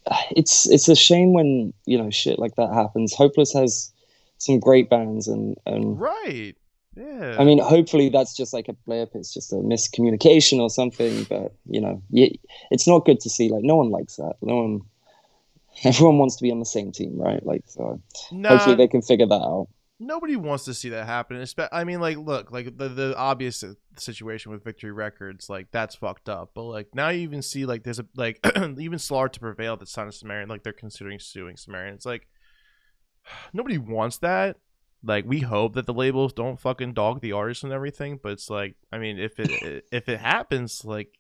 [0.32, 3.14] It's it's a shame when you know shit like that happens.
[3.14, 3.92] Hopeless has
[4.38, 6.56] some great bands and and right
[6.96, 7.36] yeah.
[7.38, 9.12] I mean, hopefully that's just like a blip.
[9.16, 11.26] It's just a miscommunication or something.
[11.26, 13.50] But you know, it's not good to see.
[13.50, 14.36] Like, no one likes that.
[14.42, 14.82] No one.
[15.84, 17.46] Everyone wants to be on the same team, right?
[17.46, 19.68] Like, so nah, hopefully they can figure that out.
[20.00, 21.46] Nobody wants to see that happen.
[21.72, 23.64] I mean, like, look, like the the obvious
[23.98, 26.52] situation with Victory Records, like that's fucked up.
[26.54, 28.40] But like now you even see like there's a like
[28.80, 31.94] even Slaughter to Prevail that's signed Sumerian, like they're considering suing Sumerian.
[31.94, 32.28] It's like
[33.54, 34.58] nobody wants that
[35.06, 38.50] like we hope that the labels don't fucking dog the artists and everything but it's
[38.50, 41.20] like i mean if it if it happens like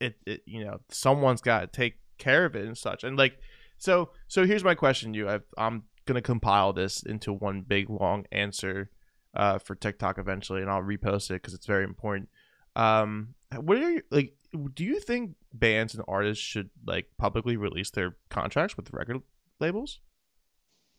[0.00, 3.02] it, it you know someone's got to take care of it and such.
[3.04, 3.38] And like
[3.78, 5.28] so so here's my question to you.
[5.28, 8.90] I i'm gonna compile this into one big long answer
[9.34, 12.28] uh for tiktok eventually and i'll repost it because it's very important.
[12.76, 14.34] Um what are you like
[14.74, 19.20] do you think bands and artists should like publicly release their contracts with record
[19.58, 20.00] labels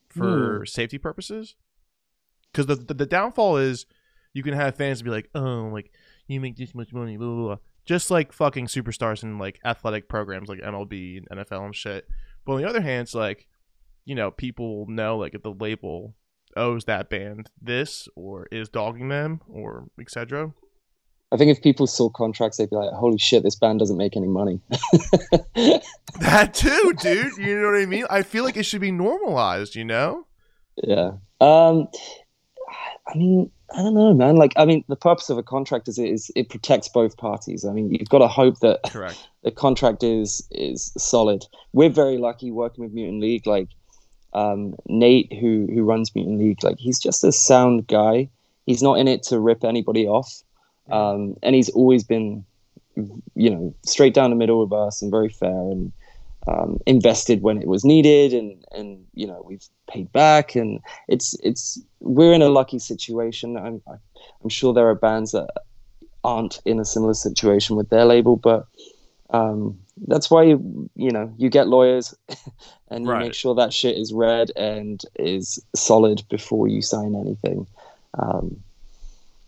[0.10, 0.68] for mm.
[0.68, 1.56] safety purposes
[2.52, 3.86] because the, the, the downfall is
[4.34, 5.92] you can have fans be like, oh, like
[6.28, 7.58] you make this much money, blah blah blah.
[7.86, 12.08] Just like fucking superstars in like athletic programs like MLB and NFL and shit.
[12.46, 13.48] But on the other hand, it's like,
[14.06, 16.16] you know, people know like if the label
[16.56, 20.54] owes that band this or is dogging them or etc.
[21.34, 24.18] I think if people saw contracts, they'd be like, "Holy shit, this band doesn't make
[24.18, 24.60] any money."
[26.20, 27.38] that too, dude.
[27.38, 28.06] You know what I mean?
[28.10, 29.76] I feel like it should be normalized.
[29.76, 30.28] You know?
[30.84, 31.12] Yeah.
[31.40, 31.88] Um,
[33.14, 34.36] I mean, I don't know, man.
[34.36, 37.66] Like, I mean, the purpose of a contract is it, is it protects both parties.
[37.66, 39.28] I mean, you've got to hope that Correct.
[39.44, 41.46] the contract is is solid.
[41.74, 43.48] We're very lucky working with Mutant League.
[43.48, 43.70] Like,
[44.34, 48.30] um, Nate, who who runs Mutant League, like he's just a sound guy.
[48.66, 50.44] He's not in it to rip anybody off,
[50.90, 52.46] um, and he's always been,
[52.96, 55.92] you know, straight down the middle with us and very fair and
[56.48, 61.36] um, invested when it was needed, and and you know we've paid back, and it's
[61.44, 63.58] it's we're in a lucky situation.
[63.58, 63.82] I'm
[64.44, 65.50] I'm sure there are bands that
[66.24, 68.68] aren't in a similar situation with their label, but
[69.32, 72.14] um, that's why you you know you get lawyers
[72.90, 73.24] and you Right.
[73.26, 77.66] make sure that shit is read and is solid before you sign anything.
[78.18, 78.62] Um,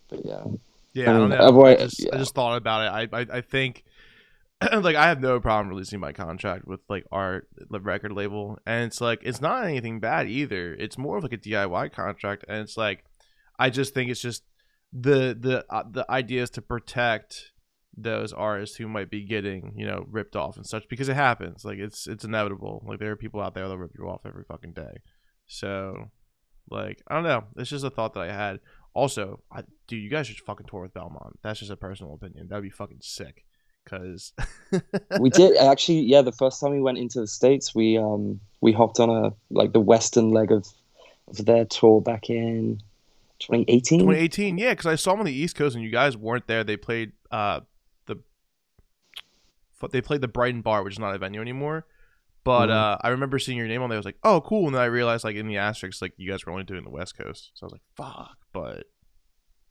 [0.10, 0.44] but yeah,
[0.94, 1.36] Yeah, I I, mean, don't know.
[1.36, 3.12] I otherwise- just, I just thought about it.
[3.14, 3.84] I, I, I think,
[4.82, 9.02] like, I have no problem releasing my contract with like our record label, and it's
[9.02, 10.74] like it's not anything bad either.
[10.74, 13.04] It's more of like a DIY contract, and it's like,
[13.60, 14.44] I just think it's just
[14.92, 17.52] the the uh, the idea is to protect
[17.96, 21.66] those artists who might be getting you know ripped off and such because it happens.
[21.66, 22.84] Like it's it's inevitable.
[22.88, 25.02] Like there are people out there that rip you off every fucking day.
[25.46, 26.12] So,
[26.70, 27.44] like, I don't know.
[27.58, 28.60] It's just a thought that I had.
[28.94, 31.40] Also, I, dude, you guys should fucking tour with Belmont.
[31.44, 32.48] That's just a personal opinion.
[32.48, 33.44] That'd be fucking sick.
[33.86, 34.34] Cause
[35.20, 36.00] we did actually.
[36.02, 39.34] Yeah, the first time we went into the states, we um we hopped on a
[39.50, 40.66] like the western leg of
[41.28, 42.80] of their tour back in
[43.40, 44.00] 2018.
[44.00, 46.64] 2018, yeah, because I saw them on the East Coast and you guys weren't there.
[46.64, 47.62] They played uh
[48.06, 48.18] the
[49.92, 51.86] they played the Brighton Bar, which is not a venue anymore.
[52.46, 52.72] But Mhm.
[52.74, 53.96] uh, I remember seeing your name on there.
[53.96, 54.66] I was like, oh, cool.
[54.66, 56.90] And then I realized, like in the asterisk, like you guys were only doing the
[56.90, 57.52] West Coast.
[57.54, 58.38] So I was like, fuck.
[58.54, 58.84] But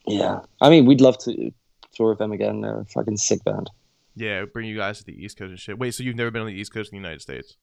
[0.07, 1.53] Yeah, I mean, we'd love to
[1.95, 2.63] tour with them again.
[2.63, 3.71] They're a fucking sick band.
[4.15, 5.79] Yeah, bring you guys to the East Coast and shit.
[5.79, 7.57] Wait, so you've never been on the East Coast in the United States?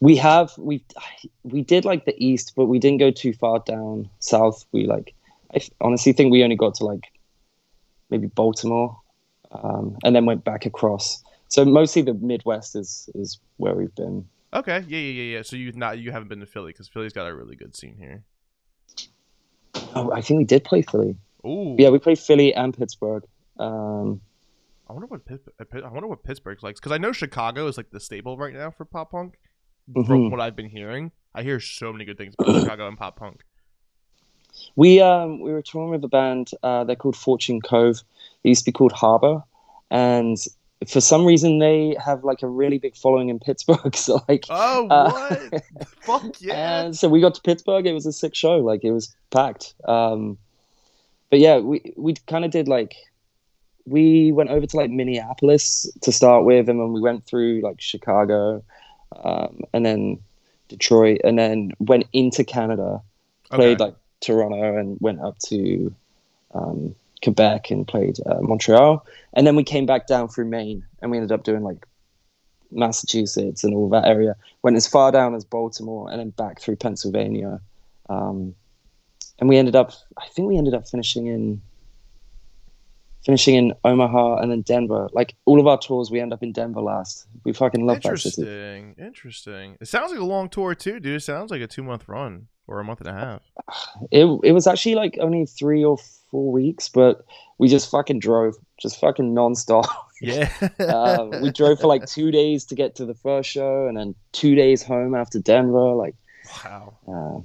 [0.00, 0.84] We have we
[1.44, 4.64] we did like the east, but we didn't go too far down south.
[4.72, 5.14] We like
[5.54, 7.12] I honestly think we only got to like
[8.10, 8.98] maybe Baltimore,
[9.52, 11.22] um, and then went back across.
[11.48, 14.26] So mostly the Midwest is is where we've been.
[14.52, 15.42] Okay, yeah, yeah, yeah, yeah.
[15.42, 17.96] So you've not you haven't been to Philly because Philly's got a really good scene
[17.98, 18.24] here.
[19.94, 21.16] Oh, I think we did play Philly.
[21.46, 23.24] Ooh, Yeah, we played Philly and Pittsburgh.
[23.58, 24.20] Um,
[24.88, 27.76] I wonder what Pit- uh, I wonder what Pittsburgh's like because I know Chicago is
[27.76, 29.34] like the staple right now for pop punk.
[29.92, 30.30] From Mhm.
[30.30, 33.42] what I've been hearing, I hear so many good things about Chicago and pop punk.
[34.76, 36.50] we um we were touring with a band.
[36.62, 38.02] Uh, they're called Fortune Cove.
[38.42, 39.42] They used to be called Harbor,
[39.90, 40.36] and
[40.86, 43.94] for some reason they have like a really big following in Pittsburgh.
[43.96, 45.64] So like, Oh, Uh, what?
[46.00, 46.82] Fuck yeah!
[46.84, 47.86] and so we got to Pittsburgh.
[47.86, 48.58] It was a sick show.
[48.58, 49.74] Like it was packed.
[49.86, 50.38] Um,
[51.30, 52.94] but yeah, we we kind of did like
[53.88, 57.80] we went over to like Minneapolis to start with, and then we went through like
[57.80, 58.62] Chicago,
[59.24, 60.18] um, and then
[60.68, 63.00] Detroit, and then went into Canada.
[63.50, 63.84] Played Okay.
[63.84, 65.94] like Toronto and went up to
[66.54, 71.10] um, Quebec and played uh, Montreal, and then we came back down through Maine, and
[71.10, 71.86] we ended up doing like
[72.70, 74.36] Massachusetts and all that area.
[74.62, 77.60] Went as far down as Baltimore, and then back through Pennsylvania.
[78.10, 78.54] Um,
[79.38, 81.62] and we ended up, I think we ended up finishing in
[83.28, 85.06] finishing in Omaha and then Denver.
[85.12, 87.26] Like all of our tours, we end up in Denver last.
[87.44, 88.40] We fucking love that city.
[88.40, 88.94] Interesting.
[88.98, 89.76] Interesting.
[89.82, 91.16] It sounds like a long tour too, dude.
[91.16, 93.42] It sounds like a two month run or a month and a half.
[94.10, 95.98] It it was actually like only three or
[96.30, 97.26] four weeks, but
[97.58, 99.86] we just fucking drove, just fucking nonstop.
[100.20, 100.50] Yeah.
[100.80, 104.16] uh, we drove for like two days to get to the first show, and then
[104.32, 105.92] two days home after Denver.
[105.94, 106.16] Like
[106.64, 106.92] wow.
[107.06, 107.40] uh,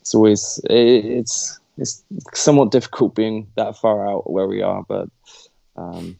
[0.00, 2.04] it's always it, it's it's
[2.34, 5.08] somewhat difficult being that far out where we are, but
[5.76, 6.18] um,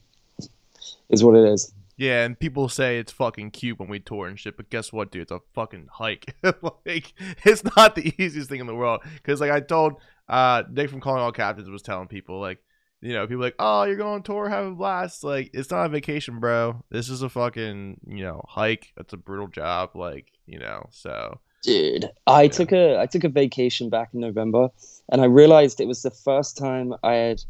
[1.11, 1.73] is what it is.
[1.97, 5.11] Yeah, and people say it's fucking cute when we tour and shit, but guess what,
[5.11, 5.23] dude?
[5.23, 6.37] It's a fucking hike.
[6.87, 7.13] like,
[7.45, 9.01] it's not the easiest thing in the world.
[9.15, 9.95] Because, like, I told
[10.29, 12.59] uh, Nick from Calling All Captains was telling people, like,
[13.01, 15.25] you know, people like, oh, you're going on tour, have a blast.
[15.25, 16.85] Like, it's not a vacation, bro.
[16.89, 18.93] This is a fucking, you know, hike.
[18.97, 19.91] It's a brutal job.
[19.97, 21.41] Like, you know, so.
[21.63, 22.49] Dude, I Yeah.
[22.49, 24.71] took a I took a vacation back in November,
[25.11, 27.43] and I realized it was the first time I had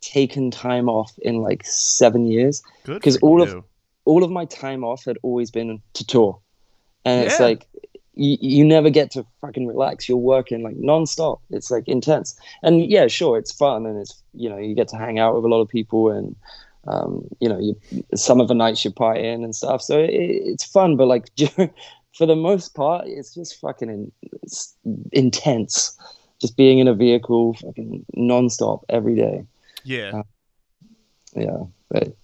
[0.00, 2.62] taken time off in like seven years.
[2.84, 3.48] because all of-
[4.04, 6.36] all of my time off had always been to tour
[7.04, 7.68] and it's like
[8.14, 10.08] you, you never get to fucking relax.
[10.08, 11.38] You're working like nonstop.
[11.50, 12.34] It's like intense.
[12.64, 15.44] And yeah, sure, it's fun and it's you know you get to hang out with
[15.44, 16.34] a lot of people and
[16.88, 17.76] um, you know you
[18.16, 19.80] some of the nights you party in and stuff.
[19.82, 21.30] So it, it's fun, but like
[22.16, 24.76] for the most part, it's just fucking in, it's
[25.12, 25.98] intense.
[26.40, 29.44] Just being in a vehicle, fucking nonstop every day.
[29.84, 30.10] Yeah.
[30.14, 30.22] Uh,
[31.36, 32.16] yeah, but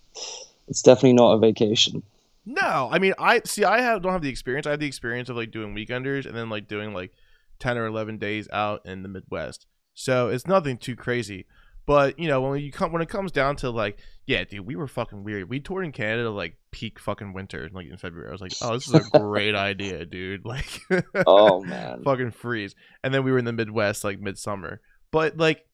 [0.66, 2.02] it's definitely not a vacation.
[2.44, 3.64] No, I mean, I see.
[3.64, 4.66] I have don't have the experience.
[4.66, 7.12] I have the experience of like doing weekenders and then like doing like
[7.58, 9.66] ten or eleven days out in the Midwest.
[9.94, 11.46] So it's nothing too crazy.
[11.88, 14.76] But you know, when you come when it comes down to like, yeah, dude, we
[14.76, 15.48] were fucking weird.
[15.48, 18.28] We toured in Canada like peak fucking winter, like in February.
[18.28, 20.42] I was like, oh, this is a great idea, dude.
[20.48, 20.82] Like,
[21.26, 22.74] oh man, fucking freeze.
[23.02, 24.82] And then we were in the Midwest like midsummer.
[25.10, 25.64] But like,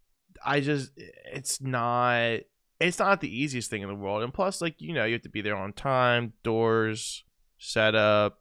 [0.46, 2.42] I just, it's not
[2.78, 4.22] it's not the easiest thing in the world.
[4.22, 7.24] And plus, like, you know, you have to be there on time, doors,
[7.58, 8.40] set up,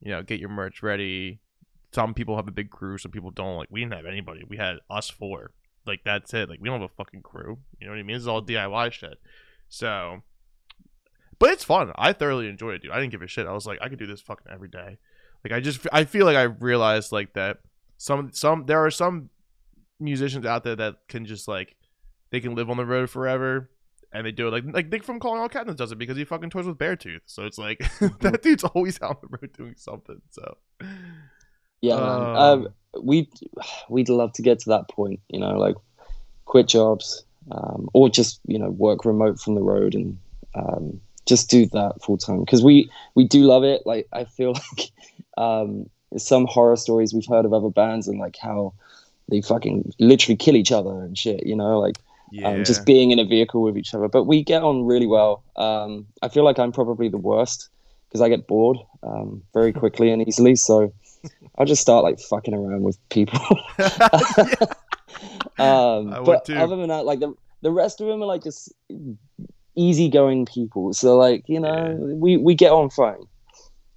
[0.00, 1.40] you know, get your merch ready.
[1.92, 3.58] Some people have a big crew, some people don't.
[3.58, 4.42] Like, we didn't have anybody.
[4.48, 5.50] We had us four.
[5.86, 6.48] Like, that's it.
[6.48, 7.58] Like, we don't have a fucking crew.
[7.78, 8.16] You know what I mean?
[8.16, 9.18] This is all DIY shit.
[9.68, 10.22] So,
[11.38, 11.92] but it's fun.
[11.96, 12.92] I thoroughly enjoyed it, dude.
[12.92, 13.46] I didn't give a shit.
[13.46, 14.98] I was like, I could do this fucking every day.
[15.44, 17.58] Like, I just, I feel like I realized, like, that
[17.98, 19.30] some, some, there are some
[20.00, 21.76] musicians out there that can just, like,
[22.30, 23.70] they can live on the road forever
[24.14, 26.24] and they do it like like Nick from Calling All Captains does it because he
[26.24, 27.20] fucking toys with Beartooth.
[27.26, 27.78] So it's like
[28.20, 30.22] that dude's always out on the road doing something.
[30.30, 30.56] So
[31.84, 32.68] yeah, um, um,
[33.02, 33.28] we
[33.88, 35.74] we'd love to get to that point, you know, like
[36.44, 40.18] quit jobs um, or just you know work remote from the road and
[40.54, 43.82] um, just do that full time because we we do love it.
[43.84, 44.90] Like I feel like
[45.36, 48.72] um, some horror stories we've heard of other bands and like how
[49.30, 51.98] they fucking literally kill each other and shit, you know, like
[52.30, 52.48] yeah.
[52.48, 54.08] um, just being in a vehicle with each other.
[54.08, 55.42] But we get on really well.
[55.56, 57.68] Um, I feel like I'm probably the worst
[58.08, 60.56] because I get bored um, very quickly and easily.
[60.56, 60.92] So
[61.58, 63.40] I'll just start like fucking around with people.
[65.58, 68.72] um, but other than that, like the the rest of them are like just
[69.76, 70.92] easygoing people.
[70.92, 72.14] So like you know, yeah.
[72.14, 73.16] we we get on fine.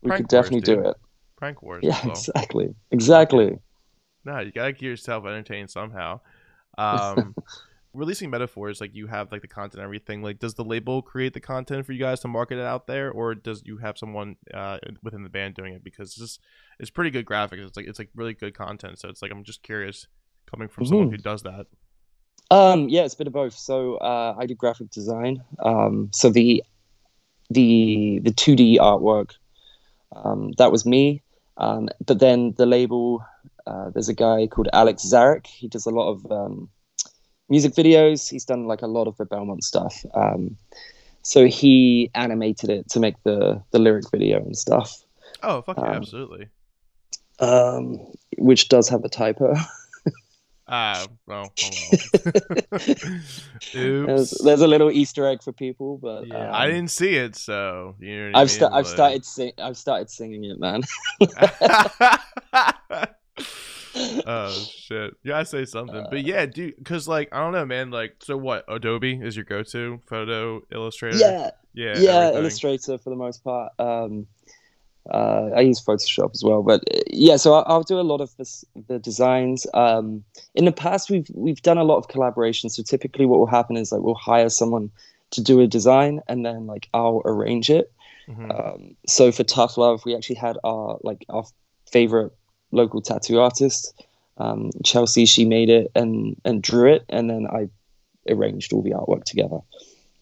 [0.02, 0.98] We Prank could definitely wars, do it.
[1.38, 1.82] Prank wars.
[1.84, 2.12] Yeah, well.
[2.12, 3.60] exactly, exactly.
[4.26, 6.20] No, you gotta keep yourself entertained somehow.
[6.78, 7.36] Um,
[7.98, 11.40] releasing metaphors like you have like the content everything like does the label create the
[11.40, 14.78] content for you guys to market it out there or does you have someone uh,
[15.02, 15.84] within the band doing it?
[15.84, 16.38] Because this
[16.80, 17.66] it's pretty good graphics.
[17.66, 19.00] It's like it's like really good content.
[19.00, 20.08] So it's like i'm just curious
[20.50, 20.92] coming from mm-hmm.
[20.92, 21.66] someone who does that.
[22.52, 23.54] Um yeah it's a bit of both.
[23.54, 25.44] So uh, i do graphic design.
[25.60, 26.64] Um so the
[27.50, 29.32] the the 2d artwork
[30.16, 31.24] um that was me.
[31.58, 33.26] Um but then the label
[33.66, 35.48] uh, there's a guy called alex zarek.
[35.48, 36.70] He does a lot of um
[37.50, 38.30] music videos.
[38.30, 40.06] He's done like a lot of the Belmont stuff.
[40.14, 40.58] Um,
[41.22, 45.04] so he animated it to make the the lyric video and stuff.
[45.44, 46.48] Oh, fuck yeah, um, absolutely.
[47.40, 48.00] Um,
[48.38, 49.54] which does have a typo.
[50.68, 52.80] Ah, uh, well, oh well.
[53.74, 57.36] there's, there's, a little Easter egg for people, but yeah, um, I didn't see it,
[57.36, 60.84] so you know I've, sta- I've started sing- I've started singing it, man
[64.26, 65.16] oh shit!
[65.24, 67.92] Yeah, I say something, but yeah, dude, because like I don't know, man.
[67.92, 68.66] Like, so what?
[68.68, 71.18] Adobe is your go-to photo illustrator?
[71.18, 72.12] Yeah, yeah, yeah.
[72.16, 72.38] Everything.
[72.42, 73.74] Illustrator for the most part.
[73.80, 74.28] Um,
[75.10, 77.38] uh, I use Photoshop as well, but uh, yeah.
[77.38, 79.66] So I'll, I'll do a lot of this, the designs.
[79.74, 80.24] Um,
[80.56, 82.72] in the past, we've we've done a lot of collaborations.
[82.72, 84.92] So typically, what will happen is like we'll hire someone
[85.32, 87.92] to do a design, and then like I'll arrange it.
[88.28, 88.52] Mm-hmm.
[88.52, 91.46] Um, so for Tough Love, we actually had our like our
[91.90, 92.34] favorite
[92.72, 93.94] local tattoo artist.
[94.38, 97.70] Um, Chelsea, she made it and and drew it, and then I
[98.32, 99.60] arranged all the artwork together.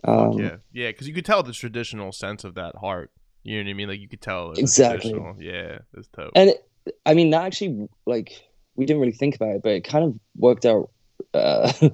[0.03, 3.11] Um, yeah, yeah, because you could tell the traditional sense of that heart.
[3.43, 3.89] You know what I mean?
[3.89, 5.13] Like you could tell exactly.
[5.39, 6.31] Yeah, it's tough.
[6.35, 6.67] And it,
[7.05, 8.31] I mean, that actually, like,
[8.75, 10.91] we didn't really think about it, but it kind of worked out.
[11.33, 11.71] Uh,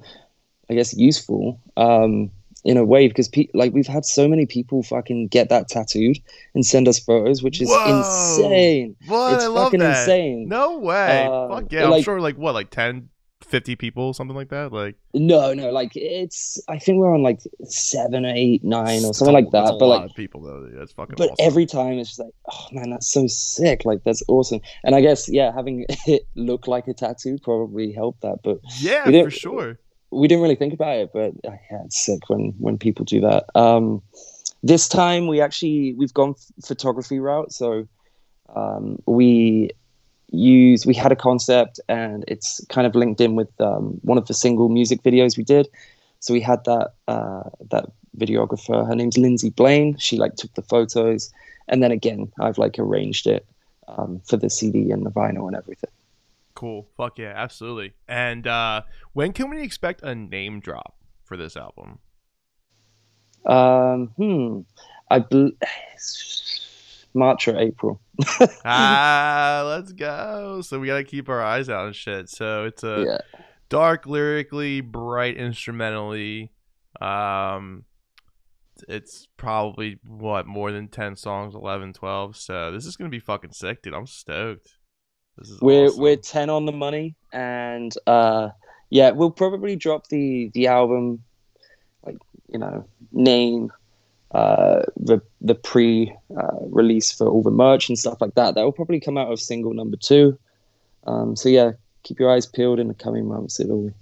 [0.70, 1.60] I guess useful.
[1.76, 2.30] Um,
[2.64, 6.18] in a way because pe- like we've had so many people fucking get that tattooed
[6.54, 7.98] and send us photos, which is Whoa.
[7.98, 8.96] insane.
[9.06, 9.34] What?
[9.34, 10.00] It's I fucking that.
[10.00, 10.48] insane.
[10.48, 11.26] No way.
[11.26, 11.86] Uh, Fuck yeah.
[11.86, 13.08] Like, I'm sure like what, like 10,
[13.42, 14.72] 50 people, something like that?
[14.72, 19.34] Like No, no, like it's I think we're on like seven, eight, nine or something
[19.34, 19.76] like that.
[19.80, 20.68] but like people though.
[20.72, 21.36] That's fucking But awesome.
[21.46, 23.84] every time it's just like, oh man, that's so sick.
[23.84, 24.60] Like that's awesome.
[24.84, 28.38] And I guess yeah, having it look like a tattoo probably helped that.
[28.44, 29.78] But yeah, for sure
[30.12, 33.20] we didn't really think about it, but uh, yeah, it's sick when when people do
[33.20, 33.44] that.
[33.54, 34.02] Um,
[34.62, 36.34] this time we actually we've gone
[36.64, 37.88] photography route, so
[38.54, 39.70] um, we
[40.30, 44.26] use we had a concept and it's kind of linked in with um, one of
[44.26, 45.68] the single music videos we did.
[46.20, 47.86] So we had that uh, that
[48.16, 48.86] videographer.
[48.86, 49.96] Her name's Lindsay Blaine.
[49.96, 51.32] She like took the photos,
[51.68, 53.46] and then again I've like arranged it
[53.88, 55.90] um, for the CD and the vinyl and everything.
[56.62, 56.86] Cool.
[56.96, 57.94] Fuck yeah, absolutely.
[58.06, 58.82] And uh,
[59.14, 60.94] when can we expect a name drop
[61.24, 61.98] for this album?
[63.44, 64.60] Um, hmm.
[65.10, 65.48] I bl-
[67.14, 68.00] March or April.
[68.64, 70.60] ah, let's go.
[70.62, 72.28] So we gotta keep our eyes out and shit.
[72.28, 73.38] So it's a yeah.
[73.68, 76.52] dark lyrically, bright instrumentally.
[77.00, 77.86] Um,
[78.86, 83.52] it's probably what more than 10 songs 11 12 so this is gonna be fucking
[83.52, 84.76] sick dude i'm stoked
[85.60, 86.00] we're awesome.
[86.00, 88.50] we're 10 on the money and uh
[88.90, 91.22] yeah we'll probably drop the the album
[92.04, 92.18] like
[92.48, 93.72] you know name
[94.32, 98.54] uh the the pre uh, release for all the merch and stuff like that.
[98.54, 100.38] That will probably come out of single number two.
[101.06, 101.72] Um so yeah
[102.02, 103.60] keep your eyes peeled in the coming months.
[103.60, 103.92] It'll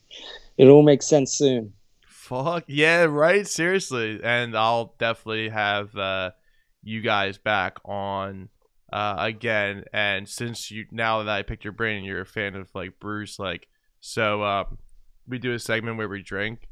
[0.56, 1.72] it'll all make sense soon.
[2.06, 3.46] Fuck yeah, right.
[3.46, 6.30] Seriously, and I'll definitely have uh,
[6.82, 8.48] you guys back on
[8.92, 9.84] uh, again.
[9.92, 13.36] And since you now that I picked your brain, you're a fan of like brews,
[13.38, 13.68] like
[14.00, 14.78] so um,
[15.28, 16.68] we do a segment where we drink.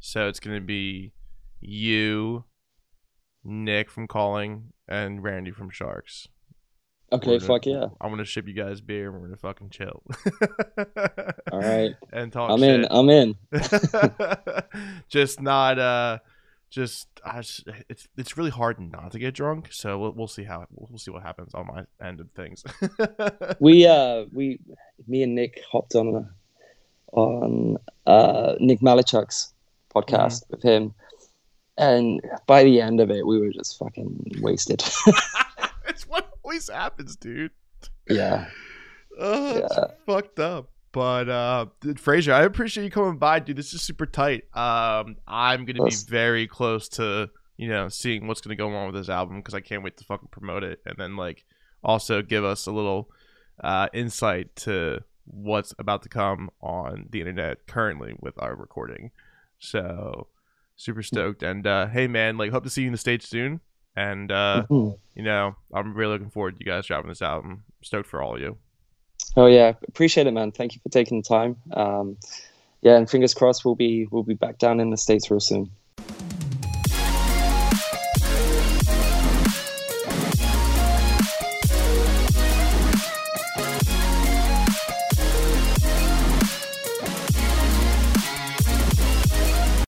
[0.00, 1.12] So it's gonna be
[1.60, 2.44] you,
[3.44, 6.28] Nick from Calling, and Randy from Sharks.
[7.12, 10.02] okay gonna- fuck yeah I'm gonna ship you guys beer, and we're gonna fucking chill.
[11.52, 12.50] all right and talk.
[12.50, 12.80] i'm shit.
[12.80, 13.34] in i'm in
[15.08, 16.18] just not uh
[16.70, 20.44] just I just, it's it's really hard not to get drunk so we'll, we'll see
[20.44, 22.62] how we'll, see what happens on my end of things.
[23.60, 24.58] We uh we
[25.06, 26.30] me and nick hopped on a,
[27.12, 29.52] on uh nick malichuk's
[29.94, 30.92] podcast with him
[31.78, 34.82] and by the end of it we were just fucking wasted.
[35.88, 37.52] It's what always happens dude.
[38.10, 38.48] Yeah.
[39.18, 39.84] Oh, it's Yeah.
[40.04, 41.66] fucked up but uh
[41.98, 43.56] Fraser, I appreciate you coming by, dude.
[43.56, 44.44] This is super tight.
[44.56, 47.28] Um, I'm gonna be very close to
[47.58, 50.04] you know seeing what's gonna go on with this album because I can't wait to
[50.04, 51.44] fucking promote it and then like
[51.84, 53.10] also give us a little
[53.62, 59.10] uh insight to what's about to come on the internet currently with our recording.
[59.58, 60.28] So
[60.76, 63.60] super stoked and uh hey man, like hope to see you in the stage soon.
[63.94, 64.98] And uh, Mhm.
[65.14, 67.64] you know, I'm really looking forward to you guys dropping this album.
[67.82, 68.58] Stoked for all of you.
[69.36, 69.74] Oh yeah.
[69.88, 70.52] Appreciate it man.
[70.52, 71.56] Thank you for taking the time.
[71.72, 72.16] Um
[72.82, 75.70] yeah and fingers crossed we'll be we'll be back down in the states real soon